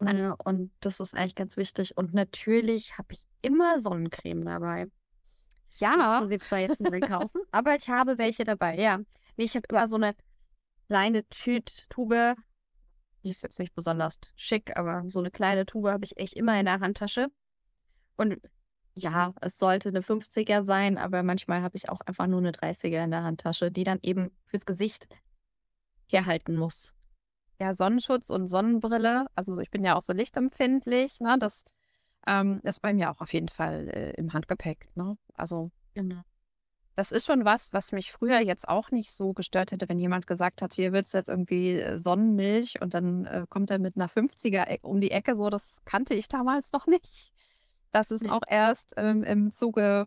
Äh, 0.00 0.32
und 0.44 0.70
das 0.80 1.00
ist 1.00 1.14
eigentlich 1.14 1.34
ganz 1.34 1.56
wichtig. 1.56 1.96
Und 1.96 2.14
natürlich 2.14 2.98
habe 2.98 3.12
ich 3.12 3.26
immer 3.42 3.78
Sonnencreme 3.78 4.44
dabei. 4.44 4.88
Ja. 5.78 6.22
Ich 6.22 6.28
sie 6.28 6.38
zwar 6.38 6.58
jetzt 6.60 6.80
nicht 6.80 7.06
kaufen, 7.06 7.40
aber 7.50 7.76
ich 7.76 7.88
habe 7.88 8.18
welche 8.18 8.44
dabei, 8.44 8.76
ja. 8.76 8.98
Nee, 9.36 9.44
ich 9.44 9.54
habe 9.54 9.66
immer 9.70 9.86
so 9.86 9.96
eine 9.96 10.14
kleine 10.88 11.28
Tüte, 11.28 11.72
Die 13.24 13.30
ist 13.30 13.42
jetzt 13.42 13.58
nicht 13.58 13.74
besonders 13.74 14.18
schick, 14.36 14.76
aber 14.76 15.04
so 15.08 15.18
eine 15.18 15.30
kleine 15.30 15.66
Tube 15.66 15.88
habe 15.90 16.04
ich 16.04 16.16
echt 16.16 16.34
immer 16.34 16.58
in 16.58 16.66
der 16.66 16.80
Handtasche. 16.80 17.28
Und 18.16 18.40
ja, 18.94 19.32
es 19.40 19.58
sollte 19.58 19.90
eine 19.90 20.00
50er 20.00 20.64
sein, 20.64 20.98
aber 20.98 21.22
manchmal 21.22 21.62
habe 21.62 21.76
ich 21.76 21.88
auch 21.88 22.00
einfach 22.00 22.26
nur 22.26 22.38
eine 22.38 22.52
30er 22.52 23.04
in 23.04 23.10
der 23.10 23.22
Handtasche, 23.22 23.70
die 23.70 23.84
dann 23.84 23.98
eben 24.02 24.30
fürs 24.46 24.66
Gesicht 24.66 25.08
herhalten 26.06 26.56
muss. 26.56 26.94
Ja, 27.60 27.74
Sonnenschutz 27.74 28.30
und 28.30 28.48
Sonnenbrille, 28.48 29.26
also 29.34 29.58
ich 29.60 29.70
bin 29.70 29.84
ja 29.84 29.96
auch 29.96 30.02
so 30.02 30.12
lichtempfindlich, 30.12 31.20
ne? 31.20 31.36
Das 31.38 31.64
ähm, 32.28 32.60
ist 32.62 32.80
bei 32.80 32.92
mir 32.92 33.10
auch 33.10 33.20
auf 33.20 33.32
jeden 33.32 33.48
Fall 33.48 33.88
äh, 33.88 34.10
im 34.12 34.32
Handgepäck, 34.32 34.88
ne? 34.96 35.16
Also 35.34 35.70
genau. 35.94 36.22
Das 36.94 37.12
ist 37.12 37.26
schon 37.26 37.44
was, 37.44 37.72
was 37.72 37.92
mich 37.92 38.10
früher 38.10 38.40
jetzt 38.40 38.68
auch 38.68 38.90
nicht 38.90 39.12
so 39.12 39.32
gestört 39.32 39.70
hätte, 39.70 39.88
wenn 39.88 40.00
jemand 40.00 40.26
gesagt 40.26 40.62
hat, 40.62 40.74
hier 40.74 40.92
willst 40.92 41.14
du 41.14 41.18
jetzt 41.18 41.28
irgendwie 41.28 41.74
äh, 41.74 41.96
Sonnenmilch 41.96 42.82
und 42.82 42.92
dann 42.92 43.24
äh, 43.24 43.46
kommt 43.48 43.70
er 43.70 43.78
mit 43.78 43.96
einer 43.96 44.08
50er 44.08 44.80
um 44.82 45.00
die 45.00 45.12
Ecke, 45.12 45.36
so 45.36 45.48
das 45.48 45.80
kannte 45.84 46.14
ich 46.14 46.28
damals 46.28 46.72
noch 46.72 46.86
nicht. 46.86 47.32
Das 47.92 48.10
ist 48.10 48.28
auch 48.28 48.42
erst 48.46 48.94
ähm, 48.96 49.22
im 49.22 49.50
Zuge 49.50 50.06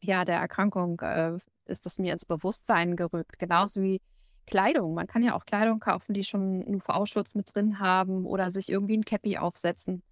ja, 0.00 0.24
der 0.24 0.38
Erkrankung 0.38 1.00
äh, 1.00 1.38
ist 1.64 1.86
das 1.86 1.98
mir 1.98 2.12
ins 2.12 2.24
Bewusstsein 2.24 2.96
gerückt. 2.96 3.38
Genauso 3.38 3.82
wie 3.82 4.00
Kleidung. 4.46 4.94
Man 4.94 5.06
kann 5.06 5.22
ja 5.22 5.34
auch 5.34 5.44
Kleidung 5.44 5.80
kaufen, 5.80 6.14
die 6.14 6.24
schon 6.24 6.62
einen 6.62 6.76
UV-Schutz 6.76 7.34
mit 7.34 7.54
drin 7.54 7.80
haben 7.80 8.24
oder 8.24 8.50
sich 8.50 8.70
irgendwie 8.70 8.96
ein 8.96 9.04
Cappy 9.04 9.36
aufsetzen. 9.38 10.02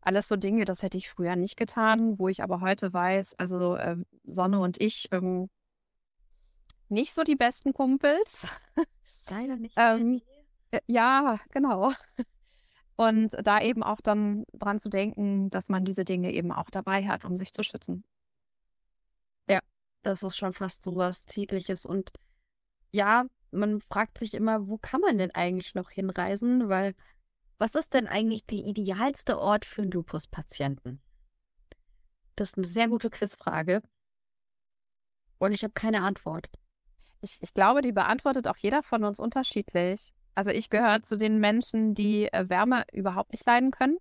Alles 0.00 0.28
so 0.28 0.36
Dinge, 0.36 0.64
das 0.64 0.82
hätte 0.82 0.96
ich 0.96 1.08
früher 1.08 1.36
nicht 1.36 1.56
getan, 1.56 2.18
wo 2.18 2.28
ich 2.28 2.42
aber 2.42 2.60
heute 2.60 2.92
weiß, 2.92 3.34
also 3.38 3.74
äh, 3.74 3.96
Sonne 4.24 4.60
und 4.60 4.80
ich 4.80 5.08
ähm, 5.12 5.50
nicht 6.88 7.12
so 7.12 7.22
die 7.22 7.36
besten 7.36 7.72
Kumpels. 7.72 8.46
Leider 9.28 9.56
nicht. 9.56 9.74
ähm, 9.76 10.22
äh, 10.70 10.80
ja, 10.86 11.38
genau. 11.50 11.92
Und 12.96 13.36
da 13.46 13.60
eben 13.60 13.84
auch 13.84 14.00
dann 14.00 14.44
dran 14.52 14.80
zu 14.80 14.88
denken, 14.88 15.50
dass 15.50 15.68
man 15.68 15.84
diese 15.84 16.04
Dinge 16.04 16.32
eben 16.32 16.50
auch 16.50 16.68
dabei 16.68 17.06
hat, 17.06 17.24
um 17.24 17.36
sich 17.36 17.52
zu 17.52 17.62
schützen. 17.62 18.02
Ja, 19.48 19.60
das 20.02 20.24
ist 20.24 20.36
schon 20.36 20.52
fast 20.52 20.82
so 20.82 20.96
was 20.96 21.24
tägliches. 21.24 21.86
Und 21.86 22.10
ja, 22.90 23.26
man 23.52 23.80
fragt 23.80 24.18
sich 24.18 24.34
immer, 24.34 24.66
wo 24.66 24.78
kann 24.78 25.00
man 25.00 25.16
denn 25.16 25.30
eigentlich 25.30 25.76
noch 25.76 25.90
hinreisen? 25.90 26.68
Weil 26.68 26.96
was 27.58 27.74
ist 27.74 27.94
denn 27.94 28.06
eigentlich 28.06 28.46
der 28.46 28.58
idealste 28.58 29.38
Ort 29.38 29.64
für 29.64 29.82
einen 29.82 29.90
Lupus-Patienten? 29.90 31.00
Das 32.36 32.50
ist 32.50 32.56
eine 32.56 32.66
sehr 32.66 32.88
gute 32.88 33.10
Quizfrage. 33.10 33.82
Und 35.38 35.52
ich 35.52 35.62
habe 35.64 35.72
keine 35.72 36.02
Antwort. 36.02 36.48
Ich, 37.20 37.38
ich 37.42 37.52
glaube, 37.52 37.82
die 37.82 37.92
beantwortet 37.92 38.46
auch 38.48 38.56
jeder 38.56 38.82
von 38.82 39.04
uns 39.04 39.18
unterschiedlich. 39.18 40.12
Also 40.34 40.50
ich 40.50 40.70
gehöre 40.70 41.02
zu 41.02 41.16
den 41.16 41.38
Menschen, 41.38 41.94
die 41.94 42.32
äh, 42.32 42.48
Wärme 42.48 42.84
überhaupt 42.92 43.32
nicht 43.32 43.44
leiden 43.44 43.72
können. 43.72 43.98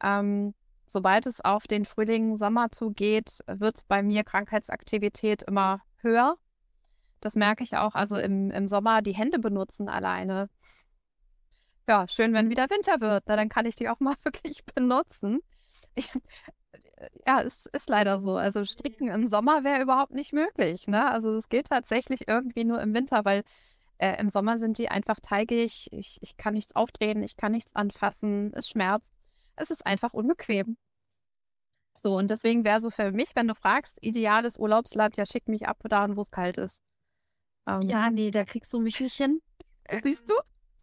Ähm, 0.00 0.54
sobald 0.86 1.26
es 1.26 1.44
auf 1.44 1.66
den 1.66 1.84
Frühling, 1.84 2.36
Sommer 2.36 2.70
zugeht, 2.70 3.40
wird 3.48 3.80
bei 3.88 4.02
mir 4.02 4.22
Krankheitsaktivität 4.22 5.42
immer 5.42 5.80
höher. 5.96 6.36
Das 7.20 7.34
merke 7.34 7.64
ich 7.64 7.76
auch. 7.76 7.96
Also 7.96 8.16
im, 8.16 8.52
im 8.52 8.68
Sommer 8.68 9.02
die 9.02 9.14
Hände 9.14 9.40
benutzen 9.40 9.88
alleine. 9.88 10.48
Ja, 11.88 12.06
schön, 12.08 12.32
wenn 12.32 12.50
wieder 12.50 12.68
Winter 12.68 13.00
wird. 13.00 13.24
Na, 13.26 13.36
dann 13.36 13.48
kann 13.48 13.66
ich 13.66 13.76
die 13.76 13.88
auch 13.88 14.00
mal 14.00 14.14
wirklich 14.24 14.64
benutzen. 14.64 15.40
Ich, 15.94 16.10
ja, 17.26 17.42
es 17.42 17.66
ist 17.66 17.88
leider 17.88 18.18
so. 18.18 18.36
Also 18.36 18.64
stricken 18.64 19.08
im 19.08 19.26
Sommer 19.26 19.64
wäre 19.64 19.82
überhaupt 19.82 20.12
nicht 20.12 20.32
möglich. 20.32 20.88
Ne? 20.88 21.10
Also 21.10 21.34
es 21.36 21.48
geht 21.48 21.68
tatsächlich 21.68 22.26
irgendwie 22.28 22.64
nur 22.64 22.80
im 22.80 22.94
Winter, 22.94 23.24
weil 23.24 23.44
äh, 23.98 24.20
Im 24.20 24.30
Sommer 24.30 24.58
sind 24.58 24.78
die 24.78 24.88
einfach 24.88 25.20
teigig. 25.20 25.88
Ich, 25.92 26.18
ich 26.20 26.36
kann 26.36 26.54
nichts 26.54 26.76
aufdrehen, 26.76 27.22
ich 27.22 27.36
kann 27.36 27.52
nichts 27.52 27.74
anfassen. 27.74 28.52
Es 28.54 28.68
schmerzt. 28.68 29.14
Es 29.56 29.70
ist 29.70 29.86
einfach 29.86 30.12
unbequem. 30.12 30.76
So, 31.96 32.16
und 32.16 32.30
deswegen 32.30 32.64
wäre 32.64 32.80
so 32.80 32.90
für 32.90 33.10
mich, 33.10 33.34
wenn 33.34 33.48
du 33.48 33.54
fragst, 33.54 33.98
ideales 34.02 34.58
Urlaubsland, 34.58 35.16
ja, 35.16 35.24
schick 35.24 35.48
mich 35.48 35.66
ab 35.66 35.78
dahin, 35.84 36.16
wo 36.16 36.20
es 36.20 36.30
kalt 36.30 36.58
ist. 36.58 36.82
Ähm, 37.66 37.82
ja, 37.82 38.10
nee, 38.10 38.30
da 38.30 38.44
kriegst 38.44 38.72
du 38.74 38.80
mich 38.80 39.00
nicht 39.00 39.16
hin. 39.16 39.40
Siehst 40.02 40.28
du? 40.28 40.34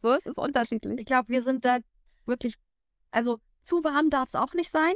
So, 0.04 0.12
es 0.12 0.26
ist 0.26 0.38
unterschiedlich. 0.38 1.00
Ich 1.00 1.06
glaube, 1.06 1.30
wir 1.30 1.42
sind 1.42 1.64
da 1.64 1.80
wirklich, 2.26 2.56
also 3.12 3.40
zu 3.62 3.86
warm 3.86 4.10
darf 4.10 4.28
es 4.28 4.36
auch 4.36 4.54
nicht 4.54 4.70
sein. 4.70 4.94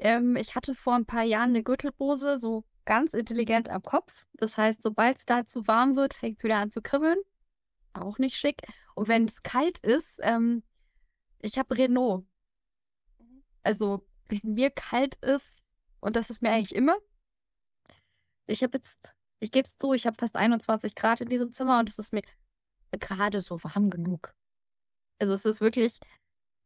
Ähm, 0.00 0.34
ich 0.34 0.56
hatte 0.56 0.74
vor 0.74 0.96
ein 0.96 1.06
paar 1.06 1.22
Jahren 1.22 1.50
eine 1.50 1.62
Gürtelbose, 1.62 2.36
so 2.36 2.64
ganz 2.86 3.14
intelligent 3.14 3.70
am 3.70 3.82
Kopf. 3.82 4.26
Das 4.32 4.58
heißt, 4.58 4.82
sobald 4.82 5.18
es 5.18 5.26
da 5.26 5.46
zu 5.46 5.68
warm 5.68 5.94
wird, 5.94 6.12
fängt 6.12 6.38
es 6.38 6.42
wieder 6.42 6.56
an 6.56 6.72
zu 6.72 6.82
kribbeln. 6.82 7.18
Auch 7.92 8.18
nicht 8.18 8.34
schick. 8.34 8.62
Und 8.96 9.06
wenn 9.06 9.26
es 9.26 9.44
kalt 9.44 9.78
ist, 9.78 10.18
ähm, 10.24 10.64
ich 11.40 11.56
habe 11.56 11.78
Renault. 11.78 12.26
Also, 13.62 14.04
wenn 14.28 14.54
mir 14.54 14.70
kalt 14.70 15.14
ist, 15.22 15.62
und 16.00 16.16
das 16.16 16.30
ist 16.30 16.42
mir 16.42 16.50
eigentlich 16.50 16.74
immer, 16.74 16.96
ich 18.48 18.64
habe 18.64 18.76
jetzt, 18.76 19.14
ich 19.38 19.52
gebe 19.52 19.66
es 19.66 19.76
zu, 19.76 19.92
ich 19.92 20.04
habe 20.04 20.16
fast 20.18 20.34
21 20.34 20.96
Grad 20.96 21.20
in 21.20 21.28
diesem 21.28 21.52
Zimmer 21.52 21.78
und 21.78 21.88
es 21.88 22.00
ist 22.00 22.12
mir 22.12 22.22
gerade 22.96 23.40
so 23.40 23.62
warm 23.62 23.90
genug. 23.90 24.34
Also 25.18 25.32
es 25.34 25.44
ist 25.44 25.60
wirklich 25.60 25.98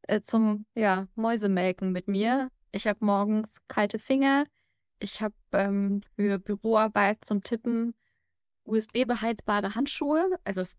äh, 0.03 0.21
zum, 0.21 0.67
ja, 0.75 1.07
Mäusemelken 1.15 1.93
mit 1.93 2.09
mir. 2.09 2.51
Ich 2.73 2.87
habe 2.87 3.05
morgens 3.05 3.57
kalte 3.69 3.99
Finger, 3.99 4.45
ich 5.01 5.23
habe 5.23 5.35
ähm, 5.53 6.01
für 6.17 6.39
Büroarbeit 6.39 7.25
zum 7.25 7.43
Tippen 7.43 7.95
USB-beheizbare 8.65 9.75
Handschuhe. 9.75 10.39
Also 10.45 10.61
es, 10.61 10.77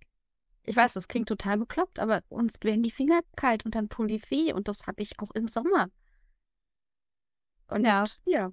ich 0.63 0.75
weiß, 0.75 0.93
das 0.93 1.07
klingt 1.07 1.29
total 1.29 1.57
bekloppt, 1.57 1.99
aber 1.99 2.21
uns 2.29 2.55
werden 2.61 2.83
die 2.83 2.91
Finger 2.91 3.21
kalt 3.35 3.65
und 3.65 3.75
dann 3.75 3.89
weh 3.89 4.53
und 4.53 4.67
das 4.67 4.87
habe 4.87 5.01
ich 5.01 5.19
auch 5.19 5.31
im 5.31 5.47
Sommer. 5.47 5.89
Und 7.69 7.85
ja. 7.85 8.03
ja. 8.25 8.51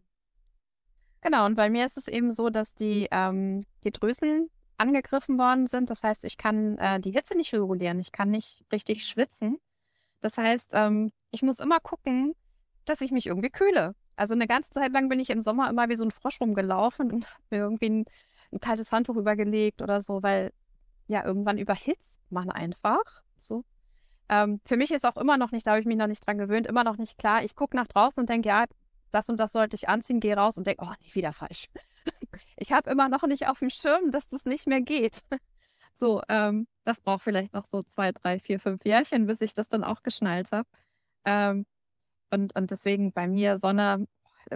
Genau, 1.22 1.46
und 1.46 1.56
bei 1.56 1.70
mir 1.70 1.84
ist 1.84 1.96
es 1.96 2.08
eben 2.08 2.30
so, 2.30 2.50
dass 2.50 2.74
die, 2.74 3.08
ähm, 3.10 3.64
die 3.82 3.90
Drüsen 3.90 4.50
angegriffen 4.78 5.38
worden 5.38 5.66
sind. 5.66 5.90
Das 5.90 6.02
heißt, 6.02 6.24
ich 6.24 6.36
kann 6.36 6.78
äh, 6.78 7.00
die 7.00 7.12
Hitze 7.12 7.36
nicht 7.36 7.52
regulieren, 7.52 7.98
ich 8.00 8.12
kann 8.12 8.30
nicht 8.30 8.64
richtig 8.72 9.06
schwitzen. 9.06 9.58
Das 10.20 10.38
heißt, 10.38 10.72
ähm, 10.74 11.12
ich 11.30 11.42
muss 11.42 11.60
immer 11.60 11.80
gucken, 11.80 12.34
dass 12.84 13.00
ich 13.00 13.10
mich 13.10 13.26
irgendwie 13.26 13.50
kühle. 13.50 13.94
Also 14.16 14.34
eine 14.34 14.46
ganze 14.46 14.70
Zeit 14.70 14.92
lang 14.92 15.08
bin 15.08 15.20
ich 15.20 15.30
im 15.30 15.40
Sommer 15.40 15.68
immer 15.68 15.88
wie 15.88 15.96
so 15.96 16.04
ein 16.04 16.10
Frosch 16.10 16.40
rumgelaufen 16.40 17.12
und 17.12 17.26
habe 17.30 17.42
mir 17.50 17.58
irgendwie 17.58 17.90
ein, 17.90 18.04
ein, 18.52 18.60
kaltes 18.60 18.90
Handtuch 18.92 19.16
übergelegt 19.16 19.82
oder 19.82 20.00
so, 20.00 20.22
weil 20.22 20.52
ja 21.06 21.24
irgendwann 21.24 21.58
überhitzt 21.58 22.20
man 22.30 22.50
einfach. 22.50 23.22
So. 23.36 23.64
Ähm, 24.28 24.60
für 24.64 24.76
mich 24.76 24.90
ist 24.90 25.04
auch 25.06 25.16
immer 25.16 25.36
noch 25.36 25.52
nicht, 25.52 25.66
da 25.66 25.72
habe 25.72 25.80
ich 25.80 25.86
mich 25.86 25.96
noch 25.96 26.06
nicht 26.06 26.26
dran 26.26 26.38
gewöhnt, 26.38 26.66
immer 26.66 26.84
noch 26.84 26.96
nicht 26.96 27.18
klar. 27.18 27.44
Ich 27.44 27.54
gucke 27.54 27.76
nach 27.76 27.86
draußen 27.86 28.20
und 28.20 28.28
denke, 28.28 28.48
ja, 28.48 28.64
das 29.10 29.28
und 29.28 29.40
das 29.40 29.52
sollte 29.52 29.76
ich 29.76 29.88
anziehen, 29.88 30.20
gehe 30.20 30.36
raus 30.36 30.58
und 30.58 30.66
denke, 30.66 30.84
oh, 30.84 30.92
nicht 31.00 31.14
wieder 31.14 31.32
falsch. 31.32 31.68
ich 32.56 32.72
habe 32.72 32.90
immer 32.90 33.08
noch 33.08 33.22
nicht 33.24 33.48
auf 33.48 33.60
dem 33.60 33.70
Schirm, 33.70 34.10
dass 34.10 34.28
das 34.28 34.44
nicht 34.44 34.66
mehr 34.66 34.80
geht. 34.80 35.22
so, 35.94 36.22
ähm, 36.28 36.66
das 36.84 37.00
braucht 37.00 37.22
vielleicht 37.22 37.52
noch 37.52 37.66
so 37.66 37.82
zwei, 37.82 38.12
drei, 38.12 38.38
vier, 38.38 38.60
fünf 38.60 38.84
Jährchen, 38.84 39.26
bis 39.26 39.40
ich 39.40 39.54
das 39.54 39.68
dann 39.68 39.84
auch 39.84 40.02
geschnallt 40.02 40.52
habe. 40.52 40.68
Ähm, 41.24 41.66
und, 42.30 42.56
und 42.56 42.70
deswegen 42.70 43.12
bei 43.12 43.28
mir 43.28 43.58
Sonne 43.58 44.06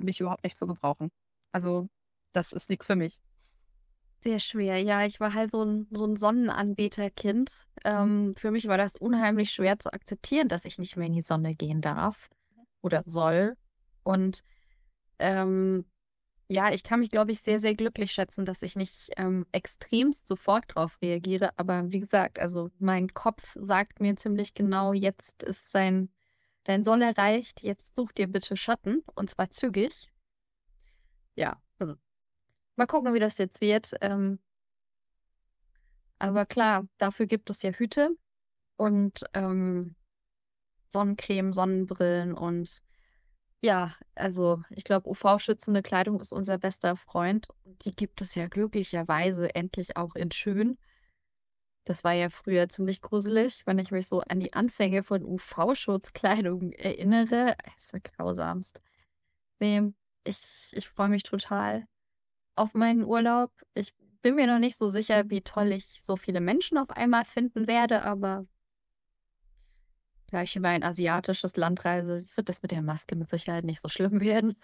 mich 0.02 0.20
überhaupt 0.20 0.44
nicht 0.44 0.56
zu 0.56 0.66
gebrauchen. 0.66 1.10
Also 1.52 1.88
das 2.32 2.52
ist 2.52 2.70
nichts 2.70 2.86
für 2.86 2.96
mich. 2.96 3.20
Sehr 4.22 4.38
schwer. 4.38 4.76
Ja, 4.82 5.06
ich 5.06 5.18
war 5.18 5.32
halt 5.32 5.50
so 5.50 5.64
ein, 5.64 5.88
so 5.90 6.04
ein 6.04 6.16
Sonnenanbeterkind. 6.16 7.66
Ähm, 7.84 8.34
für 8.36 8.50
mich 8.50 8.68
war 8.68 8.76
das 8.76 8.94
unheimlich 8.96 9.50
schwer 9.50 9.78
zu 9.78 9.92
akzeptieren, 9.92 10.48
dass 10.48 10.66
ich 10.66 10.78
nicht 10.78 10.96
mehr 10.96 11.06
in 11.06 11.14
die 11.14 11.22
Sonne 11.22 11.54
gehen 11.54 11.80
darf 11.80 12.28
oder 12.82 13.02
soll. 13.06 13.56
Und 14.02 14.44
ähm, 15.18 15.84
ja, 16.48 16.72
ich 16.72 16.82
kann 16.82 17.00
mich, 17.00 17.10
glaube 17.10 17.32
ich, 17.32 17.40
sehr, 17.40 17.60
sehr 17.60 17.74
glücklich 17.74 18.12
schätzen, 18.12 18.44
dass 18.44 18.62
ich 18.62 18.76
nicht 18.76 19.10
ähm, 19.16 19.46
extremst 19.52 20.26
sofort 20.26 20.64
drauf 20.74 20.98
reagiere. 21.02 21.50
Aber 21.56 21.90
wie 21.90 22.00
gesagt, 22.00 22.38
also 22.38 22.70
mein 22.78 23.14
Kopf 23.14 23.56
sagt 23.60 24.00
mir 24.00 24.16
ziemlich 24.16 24.54
genau, 24.54 24.92
jetzt 24.92 25.42
ist 25.44 25.70
sein, 25.70 26.10
dein 26.64 26.84
Soll 26.84 27.02
erreicht, 27.02 27.62
jetzt 27.62 27.94
such 27.94 28.12
dir 28.12 28.26
bitte 28.26 28.56
Schatten 28.56 29.04
und 29.14 29.30
zwar 29.30 29.50
zügig. 29.50 30.10
Ja, 31.36 31.62
also 31.78 31.94
Mal 32.80 32.86
gucken, 32.86 33.12
wie 33.12 33.18
das 33.20 33.36
jetzt 33.36 33.60
wird. 33.60 33.94
Ähm, 34.00 34.38
aber 36.18 36.46
klar, 36.46 36.88
dafür 36.96 37.26
gibt 37.26 37.50
es 37.50 37.60
ja 37.60 37.72
Hüte 37.72 38.16
und 38.76 39.22
ähm, 39.34 39.94
Sonnencreme, 40.88 41.52
Sonnenbrillen 41.52 42.32
und 42.32 42.82
ja, 43.62 43.94
also 44.14 44.62
ich 44.70 44.84
glaube, 44.84 45.08
UV-schützende 45.10 45.82
Kleidung 45.82 46.20
ist 46.20 46.32
unser 46.32 46.58
bester 46.58 46.96
Freund. 46.96 47.48
Und 47.64 47.84
die 47.84 47.94
gibt 47.94 48.22
es 48.22 48.34
ja 48.34 48.48
glücklicherweise 48.48 49.54
endlich 49.54 49.96
auch 49.96 50.14
in 50.14 50.30
schön. 50.30 50.78
Das 51.84 52.04
war 52.04 52.12
ja 52.12 52.30
früher 52.30 52.68
ziemlich 52.68 53.00
gruselig, 53.00 53.66
wenn 53.66 53.78
ich 53.78 53.90
mich 53.90 54.06
so 54.06 54.20
an 54.20 54.40
die 54.40 54.52
Anfänge 54.52 55.02
von 55.02 55.24
UV-Schutzkleidung 55.24 56.72
erinnere. 56.72 57.56
Es 57.76 57.92
ist 57.92 58.04
grausamst. 58.16 58.80
Ich, 60.24 60.72
ich 60.72 60.88
freue 60.88 61.08
mich 61.08 61.22
total 61.22 61.86
auf 62.54 62.74
meinen 62.74 63.04
Urlaub. 63.04 63.52
Ich 63.74 63.94
bin 64.22 64.36
mir 64.36 64.46
noch 64.46 64.58
nicht 64.58 64.76
so 64.76 64.88
sicher, 64.88 65.28
wie 65.30 65.42
toll 65.42 65.72
ich 65.72 66.02
so 66.02 66.16
viele 66.16 66.40
Menschen 66.40 66.78
auf 66.78 66.90
einmal 66.90 67.24
finden 67.24 67.66
werde, 67.66 68.02
aber 68.02 68.46
da 70.30 70.42
ich 70.42 70.56
über 70.56 70.68
ein 70.68 70.82
asiatisches 70.82 71.56
Land 71.56 71.84
reise, 71.84 72.24
wird 72.36 72.48
das 72.48 72.62
mit 72.62 72.70
der 72.70 72.82
Maske 72.82 73.16
mit 73.16 73.28
Sicherheit 73.28 73.64
nicht 73.64 73.80
so 73.80 73.88
schlimm 73.88 74.20
werden. 74.20 74.56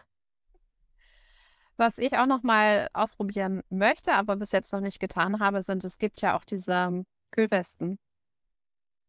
Was 1.77 1.99
ich 1.99 2.17
auch 2.17 2.27
noch 2.27 2.43
mal 2.43 2.89
ausprobieren 2.95 3.63
möchte, 3.69 4.15
aber 4.15 4.37
bis 4.37 4.53
jetzt 4.53 4.73
noch 4.73 4.81
nicht 4.81 4.99
getan 4.99 5.41
habe, 5.41 5.61
sind, 5.61 5.85
es 5.85 5.99
gibt 5.99 6.23
ja 6.23 6.37
auch 6.37 6.45
diese 6.45 7.05
Kühlwesten, 7.33 7.99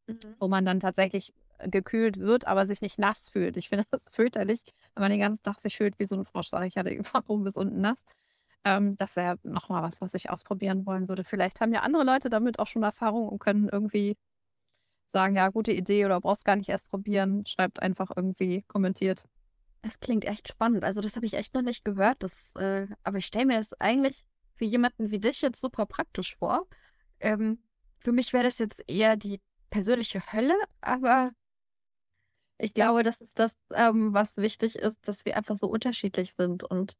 mhm. 0.08 0.20
wo 0.40 0.48
man 0.50 0.66
dann 0.66 0.82
tatsächlich 0.82 1.34
gekühlt 1.60 2.18
wird, 2.18 2.46
aber 2.46 2.68
sich 2.68 2.82
nicht 2.82 3.00
nass 3.00 3.30
fühlt. 3.30 3.58
Ich 3.58 3.70
finde 3.70 3.86
das 3.92 4.10
fürchterlich, 4.10 4.60
wenn 4.94 5.02
man 5.02 5.12
den 5.12 5.20
ganzen 5.20 5.44
Tag 5.44 5.60
sich 5.60 5.78
fühlt 5.78 5.98
wie 6.00 6.06
so 6.06 6.16
ein 6.16 6.26
Frosch. 6.26 6.50
Sag 6.50 6.66
ich 6.66 6.78
hatte 6.78 7.04
von 7.04 7.24
oben 7.28 7.44
bis 7.44 7.56
unten 7.58 7.80
nass. 7.80 8.04
Ähm, 8.64 8.98
das 8.98 9.16
wäre 9.16 9.38
nochmal 9.44 9.84
was, 9.84 10.02
was 10.02 10.14
ich 10.14 10.30
ausprobieren 10.30 10.86
wollen 10.86 11.08
würde. 11.08 11.24
Vielleicht 11.24 11.62
haben 11.62 11.74
ja 11.74 11.82
andere 11.82 12.04
Leute 12.04 12.30
damit 12.30 12.60
auch 12.60 12.68
schon 12.68 12.84
Erfahrung 12.84 13.30
und 13.30 13.40
können 13.40 13.70
irgendwie 13.70 14.18
sagen, 15.12 15.36
ja, 15.36 15.50
gute 15.50 15.72
Idee 15.72 16.06
oder 16.06 16.20
brauchst 16.22 16.46
gar 16.46 16.56
nicht 16.56 16.70
erst 16.70 16.90
probieren. 16.90 17.46
Schreibt 17.46 17.82
einfach 17.82 18.12
irgendwie, 18.16 18.64
kommentiert. 18.64 19.24
Das 19.82 20.00
klingt 20.00 20.26
echt 20.26 20.48
spannend. 20.48 20.84
Also 20.84 21.02
das 21.02 21.16
habe 21.16 21.26
ich 21.26 21.34
echt 21.34 21.54
noch 21.54 21.62
nicht 21.62 21.86
gehört. 21.86 22.24
Das, 22.24 22.56
äh, 22.56 22.88
aber 23.04 23.20
ich 23.20 23.26
stelle 23.26 23.46
mir 23.46 23.58
das 23.58 23.74
eigentlich 23.74 24.24
für 24.56 24.66
jemanden 24.66 25.12
wie 25.12 25.20
dich 25.20 25.42
jetzt 25.42 25.62
super 25.62 25.86
praktisch 25.86 26.36
vor. 26.36 26.68
Ähm, 27.20 27.60
für 28.00 28.12
mich 28.12 28.34
wäre 28.34 28.44
das 28.44 28.58
jetzt 28.58 28.84
eher 28.88 29.16
die 29.16 29.40
persönliche 29.70 30.22
Hölle, 30.34 30.56
aber 30.82 31.32
ich 32.58 32.74
glaube, 32.74 33.04
das 33.04 33.22
ist 33.22 33.38
das, 33.38 33.58
ähm, 33.74 34.14
was 34.14 34.38
wichtig 34.38 34.78
ist, 34.78 34.98
dass 35.04 35.26
wir 35.26 35.38
einfach 35.38 35.56
so 35.56 35.68
unterschiedlich 35.68 36.34
sind 36.34 36.64
und 36.64 36.98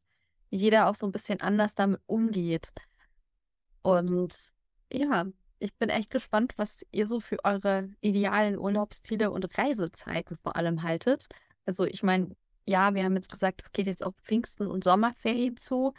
jeder 0.50 0.88
auch 0.88 0.94
so 0.94 1.06
ein 1.06 1.12
bisschen 1.12 1.40
anders 1.40 1.74
damit 1.74 2.00
umgeht. 2.06 2.72
Und 3.82 4.52
ja, 4.92 5.26
ich 5.60 5.74
bin 5.76 5.88
echt 5.88 6.10
gespannt, 6.10 6.54
was 6.56 6.84
ihr 6.92 7.06
so 7.06 7.20
für 7.20 7.44
eure 7.44 7.90
idealen 8.00 8.58
Urlaubsziele 8.58 9.30
und 9.30 9.58
Reisezeiten 9.58 10.36
vor 10.36 10.56
allem 10.56 10.82
haltet. 10.82 11.26
Also 11.66 11.84
ich 11.84 12.02
meine, 12.02 12.34
ja, 12.66 12.94
wir 12.94 13.04
haben 13.04 13.16
jetzt 13.16 13.30
gesagt, 13.30 13.62
es 13.62 13.72
geht 13.72 13.86
jetzt 13.86 14.04
auf 14.04 14.14
Pfingsten 14.22 14.66
und 14.66 14.84
Sommerferien 14.84 15.56
zu. 15.56 15.94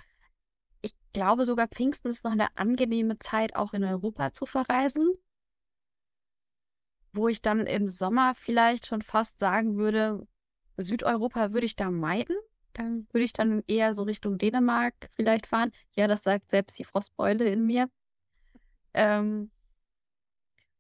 Ich 0.81 0.93
glaube 1.13 1.45
sogar, 1.45 1.67
Pfingsten 1.67 2.09
ist 2.09 2.23
noch 2.23 2.31
eine 2.31 2.55
angenehme 2.57 3.17
Zeit, 3.19 3.55
auch 3.55 3.73
in 3.73 3.83
Europa 3.83 4.31
zu 4.33 4.45
verreisen. 4.45 5.11
Wo 7.11 7.27
ich 7.27 7.41
dann 7.41 7.65
im 7.65 7.87
Sommer 7.87 8.35
vielleicht 8.35 8.85
schon 8.85 9.01
fast 9.01 9.39
sagen 9.39 9.77
würde, 9.77 10.27
Südeuropa 10.77 11.53
würde 11.53 11.65
ich 11.65 11.75
da 11.75 11.91
meiden 11.91 12.35
dann 12.79 13.07
würde 13.11 13.25
ich 13.25 13.33
dann 13.33 13.63
eher 13.67 13.93
so 13.93 14.03
Richtung 14.03 14.37
Dänemark 14.37 14.93
vielleicht 15.13 15.47
fahren. 15.47 15.71
Ja, 15.93 16.07
das 16.07 16.23
sagt 16.23 16.49
selbst 16.51 16.79
die 16.79 16.85
Frostbeule 16.85 17.45
in 17.45 17.65
mir. 17.65 17.89
Ähm, 18.93 19.51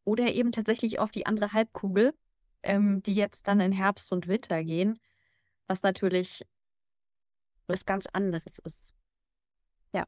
oder 0.03 0.31
eben 0.33 0.51
tatsächlich 0.51 0.99
auf 0.99 1.11
die 1.11 1.25
andere 1.25 1.53
Halbkugel, 1.53 2.13
ähm, 2.63 3.03
die 3.03 3.13
jetzt 3.13 3.47
dann 3.47 3.59
in 3.59 3.71
Herbst 3.71 4.11
und 4.11 4.27
Winter 4.27 4.63
gehen, 4.63 4.99
was 5.67 5.83
natürlich 5.83 6.45
was 7.67 7.85
ganz 7.85 8.07
anderes 8.07 8.59
ist. 8.59 8.93
Ja. 9.93 10.05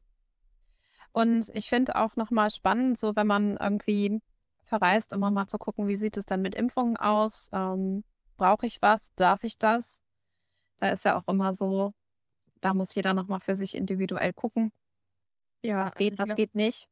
Und 1.12 1.50
ich 1.54 1.68
finde 1.68 1.96
auch 1.96 2.16
nochmal 2.16 2.50
spannend, 2.50 2.98
so 2.98 3.14
wenn 3.14 3.26
man 3.26 3.56
irgendwie 3.56 4.20
verreist, 4.64 5.12
immer 5.12 5.30
mal 5.30 5.46
zu 5.46 5.58
gucken, 5.58 5.86
wie 5.86 5.96
sieht 5.96 6.16
es 6.16 6.26
dann 6.26 6.42
mit 6.42 6.54
Impfungen 6.54 6.96
aus? 6.96 7.50
Ähm, 7.52 8.04
Brauche 8.36 8.66
ich 8.66 8.82
was? 8.82 9.12
Darf 9.14 9.44
ich 9.44 9.56
das? 9.58 10.02
Da 10.78 10.88
ist 10.88 11.04
ja 11.04 11.16
auch 11.16 11.28
immer 11.28 11.54
so, 11.54 11.94
da 12.60 12.74
muss 12.74 12.94
jeder 12.94 13.14
nochmal 13.14 13.38
für 13.38 13.54
sich 13.54 13.76
individuell 13.76 14.32
gucken. 14.32 14.72
Ja, 15.62 15.86
was 15.86 15.94
geht, 15.94 16.18
was 16.18 16.34
geht 16.34 16.56
nicht. 16.56 16.88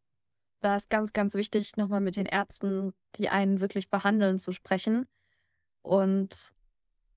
Da 0.60 0.76
ist 0.76 0.90
ganz, 0.90 1.12
ganz 1.12 1.34
wichtig, 1.34 1.76
nochmal 1.76 2.00
mit 2.00 2.16
den 2.16 2.26
Ärzten, 2.26 2.92
die 3.16 3.30
einen 3.30 3.60
wirklich 3.60 3.88
behandeln, 3.88 4.38
zu 4.38 4.52
sprechen. 4.52 5.08
Und 5.82 6.52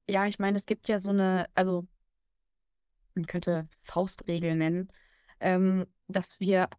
ja, 0.09 0.25
ich 0.27 0.39
meine, 0.39 0.57
es 0.57 0.65
gibt 0.65 0.87
ja 0.87 0.99
so 0.99 1.09
eine, 1.09 1.47
also 1.53 1.85
man 3.15 3.25
könnte 3.25 3.65
Faustregel 3.81 4.55
nennen, 4.55 4.91
ähm, 5.39 5.85
dass 6.07 6.39
wir 6.39 6.69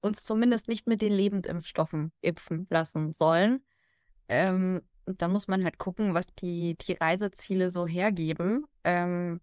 uns 0.00 0.24
zumindest 0.24 0.68
nicht 0.68 0.86
mit 0.86 1.00
den 1.00 1.12
Lebendimpfstoffen 1.12 2.12
impfen 2.20 2.66
lassen 2.70 3.12
sollen. 3.12 3.64
Ähm, 4.28 4.82
dann 5.06 5.32
muss 5.32 5.48
man 5.48 5.64
halt 5.64 5.78
gucken, 5.78 6.14
was 6.14 6.26
die, 6.34 6.76
die 6.76 6.92
Reiseziele 6.92 7.70
so 7.70 7.86
hergeben. 7.86 8.66
Ähm, 8.84 9.40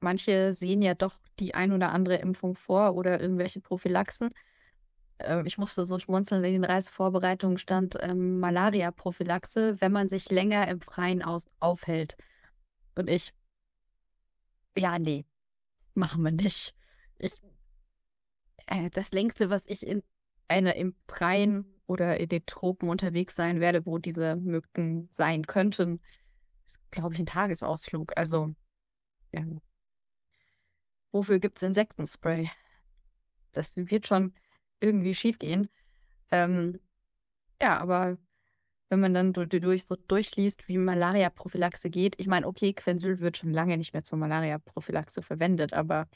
manche 0.00 0.52
sehen 0.52 0.82
ja 0.82 0.94
doch 0.94 1.18
die 1.38 1.54
ein 1.54 1.72
oder 1.72 1.92
andere 1.92 2.16
Impfung 2.16 2.54
vor 2.54 2.94
oder 2.94 3.20
irgendwelche 3.20 3.60
Prophylaxen. 3.60 4.30
Ähm, 5.26 5.46
ich 5.46 5.58
musste 5.58 5.86
so 5.86 5.98
schmunzeln, 5.98 6.44
in 6.44 6.52
den 6.52 6.64
Reisevorbereitungen 6.64 7.58
stand 7.58 7.96
ähm, 8.00 8.40
Malaria-Prophylaxe, 8.40 9.80
wenn 9.80 9.92
man 9.92 10.08
sich 10.08 10.30
länger 10.30 10.68
im 10.68 10.80
Freien 10.80 11.22
aus 11.22 11.48
aufhält. 11.60 12.16
Und 12.94 13.08
ich, 13.08 13.32
ja, 14.76 14.98
nee, 14.98 15.24
machen 15.94 16.22
wir 16.22 16.32
nicht. 16.32 16.74
Ich, 17.18 17.32
äh, 18.66 18.90
das 18.90 19.12
längste, 19.12 19.50
was 19.50 19.64
ich 19.66 19.86
in 19.86 20.02
einer 20.48 20.76
im 20.76 20.94
Freien 21.08 21.64
oder 21.86 22.18
in 22.18 22.28
den 22.28 22.46
Tropen 22.46 22.88
unterwegs 22.88 23.36
sein 23.36 23.60
werde, 23.60 23.86
wo 23.86 23.98
diese 23.98 24.36
Mücken 24.36 25.08
sein 25.10 25.46
könnten, 25.46 26.00
ist, 26.66 26.78
glaube 26.90 27.14
ich, 27.14 27.20
ein 27.20 27.26
Tagesausflug. 27.26 28.12
Also, 28.16 28.54
ja. 29.32 29.44
Wofür 31.12 31.38
gibt 31.38 31.58
es 31.58 31.62
Insektenspray? 31.62 32.50
Das 33.52 33.76
wird 33.76 34.06
schon 34.06 34.34
irgendwie 34.84 35.14
schief 35.14 35.38
gehen. 35.38 35.68
Ähm, 36.30 36.80
ja, 37.60 37.78
aber 37.78 38.18
wenn 38.90 39.00
man 39.00 39.14
dann 39.14 39.32
durch, 39.32 39.86
so 39.86 39.96
durchliest, 39.96 40.68
wie 40.68 40.78
Malaria-Prophylaxe 40.78 41.90
geht, 41.90 42.20
ich 42.20 42.26
meine, 42.26 42.46
okay, 42.46 42.72
Quensyl 42.74 43.20
wird 43.20 43.38
schon 43.38 43.52
lange 43.52 43.76
nicht 43.78 43.92
mehr 43.92 44.04
zur 44.04 44.18
Malaria-Prophylaxe 44.18 45.22
verwendet, 45.22 45.72
aber 45.72 46.08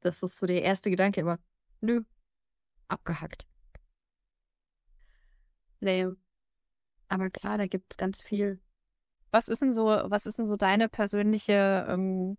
das 0.00 0.22
ist 0.22 0.36
so 0.36 0.46
der 0.46 0.62
erste 0.62 0.90
Gedanke 0.90 1.20
immer, 1.20 1.38
nö, 1.80 2.02
abgehackt. 2.88 3.46
Nee. 5.80 6.08
Aber 7.08 7.30
klar, 7.30 7.58
da 7.58 7.66
gibt 7.66 7.92
es 7.92 7.96
ganz 7.96 8.22
viel. 8.22 8.60
Was 9.30 9.48
ist 9.48 9.62
denn 9.62 9.72
so, 9.72 9.86
was 9.86 10.26
ist 10.26 10.38
denn 10.38 10.46
so 10.46 10.56
deine 10.56 10.88
persönliche 10.88 11.86
ähm, 11.88 12.36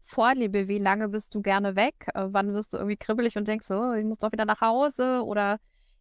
Vorliebe? 0.00 0.68
Wie 0.68 0.78
lange 0.78 1.08
bist 1.08 1.34
du 1.34 1.42
gerne 1.42 1.76
weg? 1.76 2.08
Äh, 2.14 2.26
wann 2.30 2.52
wirst 2.52 2.72
du 2.72 2.78
irgendwie 2.78 2.96
kribbelig 2.96 3.36
und 3.36 3.46
denkst, 3.48 3.70
oh, 3.70 3.92
ich 3.92 4.04
muss 4.04 4.18
doch 4.18 4.32
wieder 4.32 4.44
nach 4.44 4.60
Hause? 4.60 5.22
Oder 5.24 5.58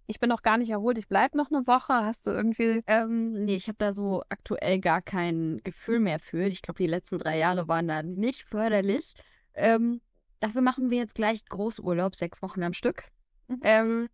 ich 0.07 0.19
bin 0.19 0.29
noch 0.29 0.41
gar 0.41 0.57
nicht 0.57 0.71
erholt, 0.71 0.97
ich 0.97 1.07
bleibe 1.07 1.37
noch 1.37 1.51
eine 1.51 1.67
Woche. 1.67 1.93
Hast 1.93 2.25
du 2.25 2.31
irgendwie. 2.31 2.81
Ähm, 2.87 3.45
nee, 3.45 3.55
ich 3.55 3.67
habe 3.67 3.77
da 3.77 3.93
so 3.93 4.23
aktuell 4.29 4.79
gar 4.79 5.01
kein 5.01 5.61
Gefühl 5.63 5.99
mehr 5.99 6.19
für. 6.19 6.47
Ich 6.47 6.63
glaube, 6.63 6.79
die 6.79 6.87
letzten 6.87 7.19
drei 7.19 7.37
Jahre 7.37 7.67
waren 7.67 7.87
da 7.87 8.01
nicht 8.01 8.43
förderlich. 8.43 9.13
Ähm, 9.53 10.01
dafür 10.39 10.61
machen 10.61 10.89
wir 10.89 10.97
jetzt 10.97 11.13
gleich 11.13 11.45
Großurlaub, 11.45 12.15
sechs 12.15 12.41
Wochen 12.41 12.63
am 12.63 12.73
Stück. 12.73 13.03
Mhm. 13.47 13.59
Ähm, 13.63 14.09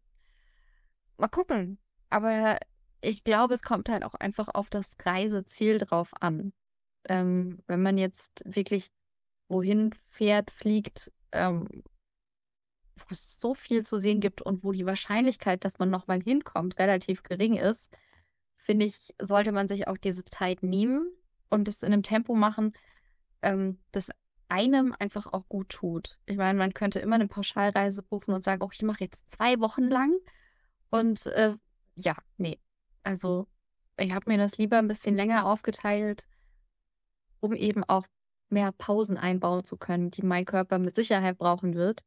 mal 1.18 1.30
gucken. 1.30 1.78
Aber 2.10 2.58
ich 3.02 3.24
glaube, 3.24 3.54
es 3.54 3.62
kommt 3.62 3.88
halt 3.88 4.04
auch 4.04 4.16
einfach 4.16 4.50
auf 4.54 4.70
das 4.70 4.98
Reiseziel 5.02 5.78
drauf 5.78 6.12
an. 6.20 6.52
Ähm, 7.08 7.60
wenn 7.68 7.82
man 7.82 7.98
jetzt 7.98 8.42
wirklich 8.44 8.90
wohin 9.48 9.94
fährt, 10.10 10.52
fliegt, 10.52 11.12
ähm, 11.32 11.68
wo 12.96 13.06
es 13.12 13.40
so 13.40 13.54
viel 13.54 13.84
zu 13.86 14.00
sehen 14.00 14.20
gibt 14.20 14.42
und 14.42 14.64
wo 14.64 14.72
die 14.72 14.86
Wahrscheinlichkeit, 14.86 15.64
dass 15.66 15.80
man 15.80 15.90
nochmal 15.90 16.22
hinkommt, 16.22 16.80
relativ 16.80 17.24
gering 17.24 17.56
ist, 17.56 17.92
finde 18.58 18.86
ich, 18.86 19.14
sollte 19.22 19.52
man 19.52 19.68
sich 19.68 19.88
auch 19.88 19.98
diese 19.98 20.26
Zeit 20.26 20.64
nehmen 20.64 21.08
und 21.50 21.68
es 21.68 21.84
in 21.84 21.94
einem 21.94 22.04
Tempo 22.04 22.34
machen, 22.34 22.74
ähm, 23.42 23.80
das 23.92 24.10
einem 24.48 24.94
einfach 25.00 25.32
auch 25.34 25.48
gut 25.50 25.70
tut. 25.70 26.18
Ich 26.26 26.38
meine, 26.38 26.58
man 26.58 26.74
könnte 26.74 27.00
immer 27.00 27.16
eine 27.16 27.28
Pauschalreise 27.28 28.04
buchen 28.04 28.34
und 28.34 28.44
sagen, 28.44 28.64
oh, 28.64 28.70
ich 28.72 28.82
mache 28.82 29.04
jetzt 29.04 29.30
zwei 29.30 29.60
Wochen 29.60 29.84
lang 29.84 30.14
und 30.90 31.26
äh, 31.28 31.56
ja, 31.96 32.16
nee, 32.38 32.60
also 33.04 33.48
ich 33.98 34.12
habe 34.12 34.30
mir 34.30 34.38
das 34.38 34.58
lieber 34.58 34.78
ein 34.78 34.88
bisschen 34.88 35.16
länger 35.16 35.46
aufgeteilt, 35.46 36.28
um 37.40 37.54
eben 37.54 37.84
auch 37.84 38.06
mehr 38.50 38.72
Pausen 38.72 39.18
einbauen 39.18 39.64
zu 39.64 39.78
können, 39.78 40.12
die 40.12 40.24
mein 40.24 40.46
Körper 40.46 40.80
mit 40.80 40.96
Sicherheit 40.96 41.38
brauchen 41.38 41.76
wird. 41.76 42.04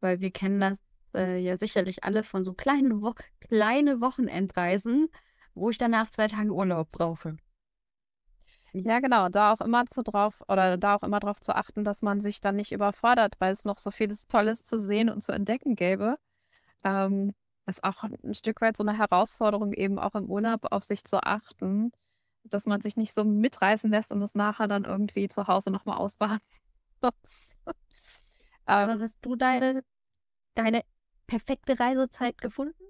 Weil 0.00 0.20
wir 0.20 0.30
kennen 0.30 0.60
das 0.60 0.82
äh, 1.14 1.38
ja 1.38 1.56
sicherlich 1.56 2.04
alle 2.04 2.22
von 2.22 2.44
so 2.44 2.52
kleinen 2.52 3.02
Wo 3.02 3.14
kleine 3.40 4.00
Wochenendreisen, 4.00 5.08
wo 5.54 5.70
ich 5.70 5.78
danach 5.78 6.10
zwei 6.10 6.28
Tage 6.28 6.52
Urlaub 6.52 6.90
brauche. 6.92 7.36
Ja, 8.72 9.00
genau, 9.00 9.28
da 9.30 9.52
auch 9.54 9.60
immer 9.62 9.86
zu 9.86 10.02
drauf 10.02 10.42
oder 10.48 10.76
da 10.76 10.96
auch 10.96 11.02
immer 11.02 11.18
darauf 11.18 11.40
zu 11.40 11.54
achten, 11.54 11.82
dass 11.84 12.02
man 12.02 12.20
sich 12.20 12.40
dann 12.40 12.56
nicht 12.56 12.72
überfordert, 12.72 13.36
weil 13.38 13.52
es 13.52 13.64
noch 13.64 13.78
so 13.78 13.90
vieles 13.90 14.26
Tolles 14.26 14.64
zu 14.64 14.78
sehen 14.78 15.08
und 15.08 15.22
zu 15.22 15.32
entdecken 15.32 15.76
gäbe. 15.76 16.18
Ähm, 16.84 17.34
ist 17.66 17.82
auch 17.84 18.02
ein 18.04 18.34
Stück 18.34 18.60
weit 18.60 18.76
so 18.76 18.84
eine 18.84 18.98
Herausforderung, 18.98 19.72
eben 19.72 19.98
auch 19.98 20.14
im 20.14 20.30
Urlaub 20.30 20.66
auf 20.70 20.84
sich 20.84 21.04
zu 21.04 21.22
achten, 21.22 21.90
dass 22.48 22.66
man 22.66 22.80
sich 22.80 22.96
nicht 22.96 23.14
so 23.14 23.24
mitreißen 23.24 23.90
lässt 23.90 24.12
und 24.12 24.22
es 24.22 24.34
nachher 24.34 24.68
dann 24.68 24.84
irgendwie 24.84 25.28
zu 25.28 25.46
Hause 25.46 25.70
nochmal 25.70 25.98
ausbaden 25.98 26.40
muss. 27.02 27.56
Aber 28.64 29.00
hast 29.00 29.18
du 29.22 29.36
deine, 29.36 29.82
deine 30.54 30.82
perfekte 31.26 31.78
Reisezeit 31.78 32.40
gefunden? 32.40 32.82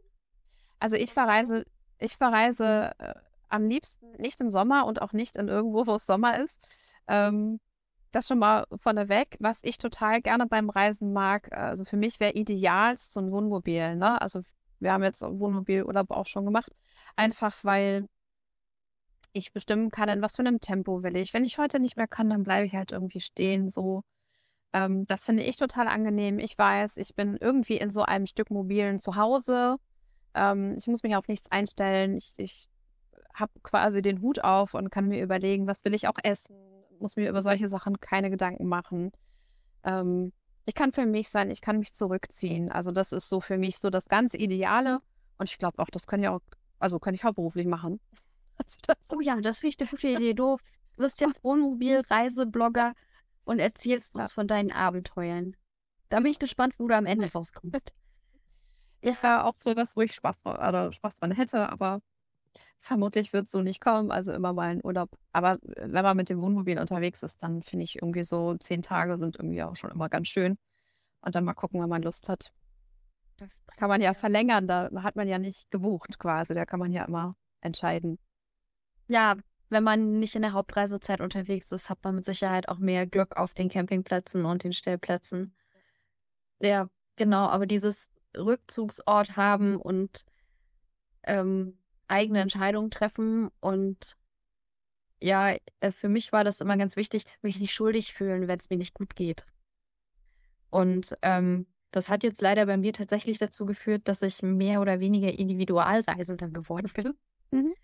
Also 0.79 0.97
ich 0.97 1.13
verreise, 1.13 1.67
ich 1.99 2.17
verreise 2.17 2.93
äh, 2.99 3.15
am 3.49 3.69
liebsten 3.69 4.11
nicht 4.19 4.41
im 4.41 4.51
Sommer 4.51 4.87
und 4.87 5.03
auch 5.03 5.13
nicht 5.13 5.37
in 5.37 5.49
irgendwo, 5.49 5.87
wo 5.87 5.95
es 5.95 6.07
Sommer 6.07 6.39
ist. 6.39 6.67
Ähm, 7.07 7.61
das 8.13 8.29
schon 8.29 8.39
mal 8.39 8.67
vorneweg, 8.81 9.37
was 9.41 9.61
ich 9.63 9.79
total 9.79 10.23
gerne 10.23 10.47
beim 10.47 10.71
Reisen 10.71 11.13
mag. 11.13 11.53
Also 11.53 11.85
für 11.85 11.97
mich 11.97 12.19
wäre 12.21 12.33
ideal 12.33 12.97
so 12.97 13.21
ein 13.21 13.31
Wohnmobil. 13.31 13.97
Ne? 13.97 14.21
Also 14.21 14.43
wir 14.81 14.93
haben 14.93 15.03
jetzt 15.03 15.23
Wohnmobilurlaub 15.23 16.11
auch 16.11 16.27
schon 16.27 16.45
gemacht. 16.45 16.73
Einfach 17.15 17.55
weil 17.63 18.09
ich 19.37 19.53
bestimmen 19.53 19.91
kann, 19.91 20.09
in 20.09 20.23
was 20.23 20.37
für 20.37 20.43
einem 20.43 20.61
Tempo 20.61 21.03
will 21.03 21.17
ich. 21.17 21.35
Wenn 21.35 21.45
ich 21.45 21.59
heute 21.59 21.81
nicht 21.81 21.97
mehr 21.97 22.09
kann, 22.09 22.31
dann 22.31 22.43
bleibe 22.43 22.67
ich 22.67 22.75
halt 22.75 22.93
irgendwie 22.93 23.21
stehen. 23.21 23.69
So, 23.69 24.03
ähm, 24.73 25.07
das 25.07 25.25
finde 25.25 25.43
ich 25.43 25.57
total 25.57 25.89
angenehm. 25.89 26.39
Ich 26.39 26.59
weiß, 26.59 26.97
ich 26.97 27.15
bin 27.15 27.37
irgendwie 27.41 27.77
in 27.77 27.91
so 27.91 28.03
einem 28.03 28.27
Stück 28.27 28.51
mobilen 28.51 28.99
Zuhause. 28.99 29.77
Ähm, 30.35 30.75
ich 30.77 30.87
muss 30.87 31.03
mich 31.03 31.17
auf 31.17 31.29
nichts 31.29 31.51
einstellen. 31.51 32.17
Ich, 32.17 32.35
ich 32.37 32.69
habe 33.35 33.53
quasi 33.63 34.03
den 34.03 34.23
Hut 34.23 34.43
auf 34.43 34.75
und 34.75 34.91
kann 34.91 35.09
mir 35.09 35.23
überlegen, 35.23 35.67
was 35.67 35.85
will 35.85 35.95
ich 35.95 36.09
auch 36.09 36.19
essen. 36.23 36.57
Muss 36.99 37.17
mir 37.17 37.29
über 37.29 37.43
solche 37.43 37.69
Sachen 37.69 38.01
keine 38.01 38.31
Gedanken 38.31 38.67
machen. 38.67 39.13
Ähm, 39.85 40.33
ich 40.65 40.75
kann 40.75 40.93
für 40.93 41.07
mich 41.07 41.29
sein, 41.29 41.51
ich 41.51 41.61
kann 41.61 41.79
mich 41.79 41.93
zurückziehen. 41.93 42.73
Also 42.73 42.91
das 42.91 43.13
ist 43.13 43.29
so 43.29 43.41
für 43.41 43.59
mich 43.59 43.79
so 43.79 43.91
das 43.91 44.09
ganz 44.09 44.35
Ideale. 44.35 45.01
Und 45.39 45.49
ich 45.49 45.59
glaube 45.59 45.79
auch, 45.79 45.91
das 45.91 46.07
kann 46.07 46.23
ja 46.23 46.35
auch, 46.35 46.41
also 46.79 46.99
kann 46.99 47.15
ich 47.15 47.25
hauptberuflich 47.25 47.67
machen. 47.67 48.01
Also 48.67 48.79
oh 49.11 49.21
ja, 49.21 49.41
das 49.41 49.61
finde 49.61 49.75
ich 49.75 49.81
eine 49.81 49.89
gute 49.89 50.09
Idee. 50.09 50.35
Du 50.35 50.57
wirst 50.97 51.21
jetzt 51.21 51.43
Wohnmobil-Reiseblogger 51.45 52.95
und 53.45 53.59
erzählst 53.59 54.15
uns 54.17 54.33
von 54.33 54.49
deinen 54.49 54.73
Abenteuern. 54.73 55.57
Da 56.09 56.19
bin 56.21 56.31
ich 56.31 56.39
gespannt, 56.39 56.75
wo 56.79 56.89
du 56.89 56.97
am 56.97 57.07
Ende 57.07 57.31
rauskommst. 57.31 57.93
Ich 59.01 59.23
war 59.23 59.45
auch 59.45 59.55
sowas, 59.59 59.97
wo 59.97 60.01
ich 60.01 60.15
Spaß, 60.15 60.45
oder 60.47 60.93
Spaß 60.93 61.15
dran 61.17 61.31
hätte, 61.31 61.69
aber 61.71 62.01
vermutlich 62.81 63.33
wird 63.33 63.47
es 63.47 63.53
so 63.53 63.63
nicht 63.63 63.81
kommen. 63.81 64.11
Also 64.11 64.33
immer 64.33 64.53
mal 64.53 64.71
ein 64.71 64.85
Urlaub. 64.85 65.11
Aber 65.33 65.59
wenn 65.63 66.03
man 66.03 66.17
mit 66.17 66.29
dem 66.29 66.41
Wohnmobil 66.41 66.79
unterwegs 66.79 67.23
ist, 67.23 67.43
dann 67.43 67.63
finde 67.63 67.85
ich 67.85 67.97
irgendwie 67.97 68.25
so 68.25 68.57
zehn 68.57 68.83
Tage 68.83 69.19
sind 69.19 69.37
irgendwie 69.37 69.63
auch 69.63 69.77
schon 69.77 69.91
immer 69.91 70.09
ganz 70.09 70.29
schön. 70.29 70.59
Und 71.21 71.35
dann 71.35 71.45
mal 71.45 71.55
gucken, 71.55 71.81
wenn 71.81 71.89
man 71.89 72.03
Lust 72.03 72.29
hat. 72.29 72.53
Das 73.37 73.63
kann 73.77 73.89
man 73.89 74.01
ja 74.01 74.15
verlängern, 74.15 74.67
da 74.67 74.91
hat 75.03 75.15
man 75.15 75.29
ja 75.29 75.39
nicht 75.39 75.71
gebucht 75.71 76.19
quasi. 76.19 76.55
Da 76.55 76.65
kann 76.65 76.81
man 76.81 76.93
ja 76.93 77.05
immer 77.05 77.37
entscheiden. 77.61 78.19
Ja, 79.09 79.37
wenn 79.69 79.85
man 79.85 80.19
nicht 80.19 80.35
in 80.35 80.43
der 80.43 80.53
Hauptreisezeit 80.53 81.21
unterwegs 81.21 81.73
ist, 81.73 81.91
hat 81.91 82.03
man 82.05 82.17
mit 82.17 82.25
Sicherheit 82.25 82.69
auch 82.69 82.79
mehr 82.79 83.07
Glück 83.07 83.37
auf 83.37 83.53
den 83.53 83.69
Campingplätzen 83.69 84.45
und 84.45 84.65
den 84.65 84.73
Stellplätzen. 84.73 85.55
Ja, 86.61 86.89
genau, 87.17 87.47
aber 87.47 87.67
dieses 87.67 88.11
Rückzugsort 88.37 89.37
haben 89.37 89.77
und 89.77 90.25
ähm, 91.25 91.79
eigene 92.09 92.41
Entscheidungen 92.41 92.91
treffen 92.91 93.51
und 93.61 94.17
ja, 95.21 95.57
äh, 95.81 95.91
für 95.91 96.09
mich 96.09 96.31
war 96.33 96.45
das 96.45 96.61
immer 96.61 96.77
ganz 96.77 96.95
wichtig, 96.97 97.25
mich 97.43 97.59
nicht 97.59 97.73
schuldig 97.73 98.13
fühlen, 98.13 98.49
wenn 98.49 98.59
es 98.59 98.71
mir 98.71 98.77
nicht 98.77 98.95
gut 98.95 99.17
geht. 99.17 99.47
Und 100.71 101.17
ähm, 101.23 101.67
das 101.91 102.11
hat 102.11 102.23
jetzt 102.23 102.43
leider 102.43 102.67
bei 102.67 102.77
mir 102.77 102.93
tatsächlich 102.93 103.39
dazu 103.39 103.65
geführt, 103.65 104.03
dass 104.05 104.21
ich 104.23 104.43
mehr 104.43 104.81
oder 104.81 105.01
weniger 105.01 105.33
Individualreisender 105.33 106.49
geworden 106.49 106.91
bin. 106.95 107.15
Mhm 107.51 107.75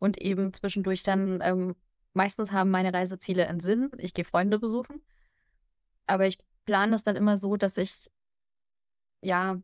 und 0.00 0.18
eben 0.18 0.52
zwischendurch 0.52 1.04
dann, 1.04 1.40
ähm, 1.42 1.76
meistens 2.12 2.50
haben 2.50 2.70
meine 2.70 2.92
Reiseziele 2.92 3.46
einen 3.46 3.60
Sinn. 3.60 3.92
Ich 3.98 4.14
gehe 4.14 4.24
Freunde 4.24 4.58
besuchen. 4.58 5.00
Aber 6.06 6.26
ich 6.26 6.38
plane 6.64 6.90
das 6.90 7.04
dann 7.04 7.14
immer 7.14 7.36
so, 7.36 7.56
dass 7.56 7.76
ich 7.76 8.10
ja 9.22 9.62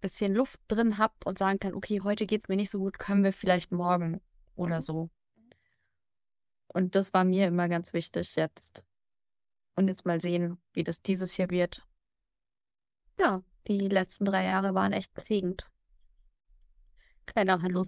bisschen 0.00 0.34
Luft 0.34 0.60
drin 0.68 0.98
habe 0.98 1.14
und 1.24 1.38
sagen 1.38 1.58
kann, 1.58 1.74
okay, 1.74 2.00
heute 2.02 2.26
geht 2.26 2.42
es 2.42 2.48
mir 2.48 2.56
nicht 2.56 2.70
so 2.70 2.78
gut, 2.78 2.98
können 2.98 3.24
wir 3.24 3.32
vielleicht 3.32 3.72
morgen 3.72 4.20
oder 4.54 4.82
so. 4.82 5.10
Und 6.68 6.94
das 6.94 7.14
war 7.14 7.24
mir 7.24 7.46
immer 7.46 7.68
ganz 7.68 7.92
wichtig 7.92 8.36
jetzt. 8.36 8.84
Und 9.74 9.88
jetzt 9.88 10.04
mal 10.06 10.20
sehen, 10.20 10.58
wie 10.74 10.84
das 10.84 11.02
dieses 11.02 11.36
Jahr 11.36 11.50
wird. 11.50 11.86
Ja, 13.18 13.42
die 13.66 13.88
letzten 13.88 14.26
drei 14.26 14.44
Jahre 14.44 14.74
waren 14.74 14.92
echt 14.92 15.14
prägend. 15.14 15.70
Keine 17.24 17.54
Ahnung. 17.54 17.86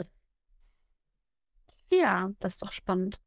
Ja, 1.90 2.30
das 2.38 2.54
ist 2.54 2.62
doch 2.62 2.72
spannend. 2.72 3.20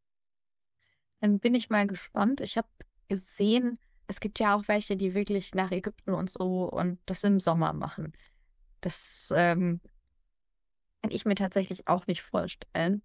Dann 1.20 1.40
bin 1.40 1.56
ich 1.56 1.70
mal 1.70 1.88
gespannt. 1.88 2.42
Ich 2.42 2.58
habe 2.58 2.68
gesehen, 3.08 3.80
es 4.08 4.20
gibt 4.20 4.40
ja 4.40 4.56
auch 4.56 4.68
welche, 4.68 4.98
die 4.98 5.14
wirklich 5.14 5.54
nach 5.54 5.72
Ägypten 5.72 6.14
und 6.14 6.30
so 6.30 6.70
und 6.70 7.00
das 7.06 7.24
im 7.24 7.40
Sommer 7.40 7.74
machen. 7.74 8.14
Das 8.82 9.32
ähm, 9.36 9.80
kann 11.02 11.12
ich 11.12 11.26
mir 11.26 11.36
tatsächlich 11.36 11.88
auch 11.88 12.08
nicht 12.08 12.22
vorstellen. 12.22 13.04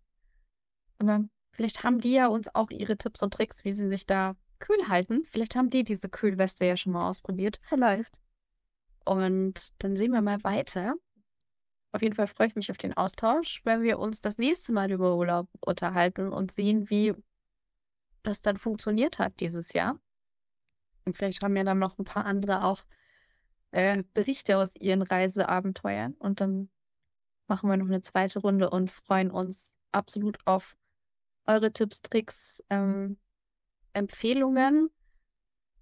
Aber 0.99 1.25
vielleicht 1.53 1.85
haben 1.85 2.01
die 2.01 2.13
ja 2.13 2.27
uns 2.29 2.55
auch 2.55 2.71
ihre 2.71 2.97
Tipps 2.97 3.23
und 3.23 3.35
Tricks, 3.35 3.65
wie 3.65 3.73
sie 3.73 3.89
sich 3.89 4.07
da 4.07 4.35
kühl 4.59 4.89
halten. 4.89 5.25
Vielleicht 5.31 5.55
haben 5.55 5.71
die 5.71 5.85
diese 5.85 6.09
Kühlweste 6.09 6.65
ja 6.65 6.77
schon 6.77 6.93
mal 6.93 7.09
ausprobiert. 7.09 7.61
Vielleicht. 7.69 8.21
Und 9.05 9.75
dann 9.79 9.97
sehen 9.97 10.13
wir 10.13 10.23
mal 10.23 10.43
weiter. 10.43 10.95
Auf 11.97 12.03
jeden 12.03 12.15
Fall 12.15 12.27
freue 12.27 12.49
ich 12.49 12.55
mich 12.55 12.71
auf 12.71 12.77
den 12.77 12.95
Austausch, 12.95 13.63
wenn 13.65 13.81
wir 13.81 13.99
uns 13.99 14.21
das 14.21 14.37
nächste 14.37 14.71
Mal 14.71 14.93
über 14.93 15.17
Urlaub 15.17 15.49
unterhalten 15.61 16.31
und 16.31 16.53
sehen, 16.53 16.91
wie 16.91 17.15
das 18.23 18.43
dann 18.43 18.59
funktioniert 18.59 19.19
hat 19.19 19.41
dieses 19.41 19.73
Jahr. 19.73 19.99
Und 21.07 21.17
vielleicht 21.17 21.41
haben 21.41 21.57
ja 21.57 21.65
dann 21.65 21.79
noch 21.79 21.99
ein 21.99 22.05
paar 22.05 22.27
andere 22.27 22.65
auch 22.65 22.85
äh, 23.71 24.05
Berichte 24.13 24.59
aus 24.59 24.77
ihren 24.77 25.01
Reiseabenteuern. 25.01 26.13
Und 26.19 26.43
dann 26.43 26.69
machen 27.47 27.71
wir 27.71 27.79
noch 27.79 27.87
eine 27.87 28.03
zweite 28.03 28.41
Runde 28.41 28.69
und 28.69 28.91
freuen 28.91 29.31
uns 29.31 29.79
absolut 29.91 30.37
auf 30.45 30.77
eure 31.47 31.73
Tipps, 31.73 32.03
Tricks, 32.03 32.63
ähm, 32.69 33.17
Empfehlungen. 33.95 34.91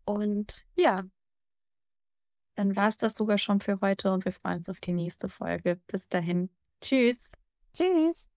Und 0.05 0.64
ja, 0.77 1.03
dann 2.54 2.76
war 2.76 2.88
es 2.88 2.96
das 2.96 3.14
sogar 3.14 3.38
schon 3.38 3.60
für 3.60 3.80
heute 3.80 4.12
und 4.12 4.24
wir 4.24 4.32
freuen 4.32 4.58
uns 4.58 4.68
auf 4.68 4.80
die 4.80 4.92
nächste 4.92 5.28
Folge. 5.28 5.80
Bis 5.86 6.08
dahin. 6.08 6.50
Tschüss. 6.80 7.32
Tschüss. 7.74 8.34